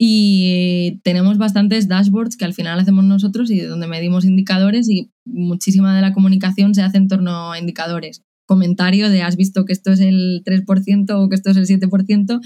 [0.04, 5.95] y tenemos bastantes dashboards que al final hacemos nosotros y donde medimos indicadores y muchísima
[5.95, 8.24] de la comunicación se hace en torno a indicadores.
[8.47, 12.39] Comentario de has visto que esto es el 3% o que esto es el 7%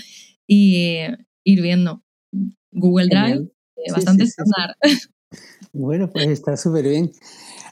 [0.45, 0.97] y
[1.45, 2.03] ir viendo.
[2.73, 3.47] Google Drive,
[3.77, 4.75] eh, bastante estándar.
[5.77, 7.11] Bueno, pues está súper bien.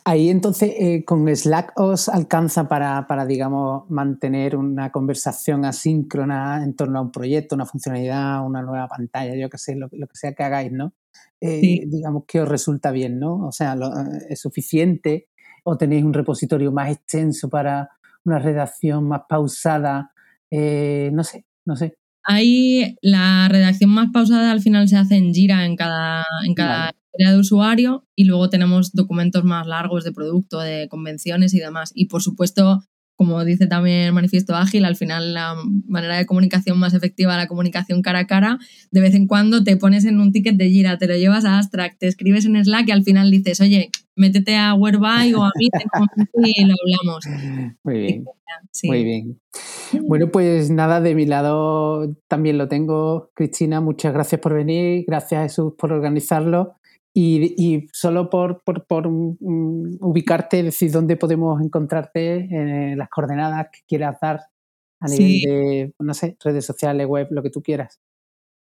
[0.05, 6.99] Ahí entonces eh, con Slack os alcanza para, digamos, mantener una conversación asíncrona en torno
[6.99, 10.43] a un proyecto, una funcionalidad, una nueva pantalla, yo qué sé, lo, que sea que
[10.43, 10.93] hagáis, ¿no?
[11.39, 13.47] Eh, digamos que os resulta bien, ¿no?
[13.47, 13.77] O sea,
[14.29, 15.29] ¿es suficiente
[15.63, 17.89] o tenéis un repositorio más extenso para
[18.25, 20.11] una redacción más pausada?
[20.51, 21.97] Eh, no sé, no sé.
[22.23, 26.93] Ahí la redacción más pausada al final se hace en Jira en cada, en cada
[27.17, 31.91] de usuario y luego tenemos documentos más largos de producto, de convenciones y demás.
[31.93, 32.81] Y por supuesto,
[33.15, 35.55] como dice también el manifiesto ágil, al final la
[35.87, 38.57] manera de comunicación más efectiva, la comunicación cara a cara,
[38.91, 41.57] de vez en cuando te pones en un ticket de gira, te lo llevas a
[41.57, 45.51] Abstract, te escribes en Slack y al final dices, oye, métete a Whereby o a
[45.55, 45.69] mí
[46.55, 47.25] y lo hablamos.
[47.83, 48.25] Muy bien.
[48.83, 49.39] Muy bien.
[50.07, 53.31] Bueno, pues nada, de mi lado también lo tengo.
[53.35, 56.75] Cristina, muchas gracias por venir, gracias Jesús por organizarlo.
[57.15, 64.17] Y, solo por, por, mm, ubicarte, decir dónde podemos encontrarte, en las coordenadas que quieras
[64.19, 64.41] dar
[64.99, 67.99] a nivel de, no sé, redes sociales, web, lo que tú quieras.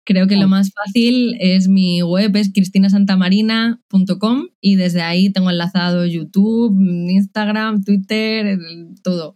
[0.10, 6.04] Creo que lo más fácil es mi web, es cristinasantamarina.com y desde ahí tengo enlazado
[6.04, 8.58] YouTube, Instagram, Twitter,
[9.04, 9.36] todo.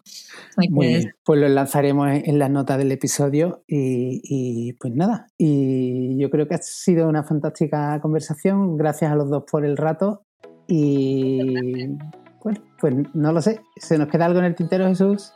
[1.23, 6.55] pues lo lanzaremos en las notas del episodio y, pues nada, y yo creo que
[6.55, 10.25] ha sido una fantástica conversación, gracias a los dos por el rato.
[10.67, 11.39] Y
[12.43, 15.33] bueno, pues no lo sé, ¿se nos queda algo en el tintero Jesús?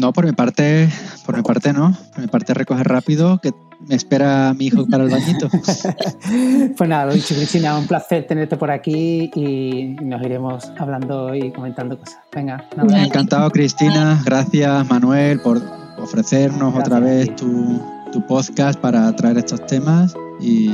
[0.00, 0.88] No, por mi parte,
[1.26, 1.94] por mi parte no.
[2.12, 3.52] Por mi parte recoger rápido, que
[3.86, 5.48] me espera mi hijo para el bañito.
[6.76, 11.50] pues nada, lo dicho, Cristina, un placer tenerte por aquí y nos iremos hablando y
[11.52, 12.18] comentando cosas.
[12.34, 13.04] Venga, nada.
[13.04, 14.22] Encantado, Cristina.
[14.24, 15.60] Gracias, Manuel, por
[15.98, 17.80] ofrecernos otra vez tu,
[18.28, 20.70] podcast para traer estos temas y,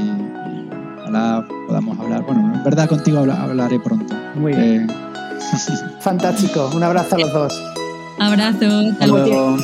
[1.01, 2.25] ojalá podamos hablar.
[2.25, 4.15] Bueno, en verdad contigo hablaré pronto.
[4.35, 4.89] Muy bien.
[6.01, 6.71] Fantástico.
[6.75, 7.63] Un abrazo a los dos.
[8.19, 8.67] Abrazo.
[8.93, 9.57] Hasta luego.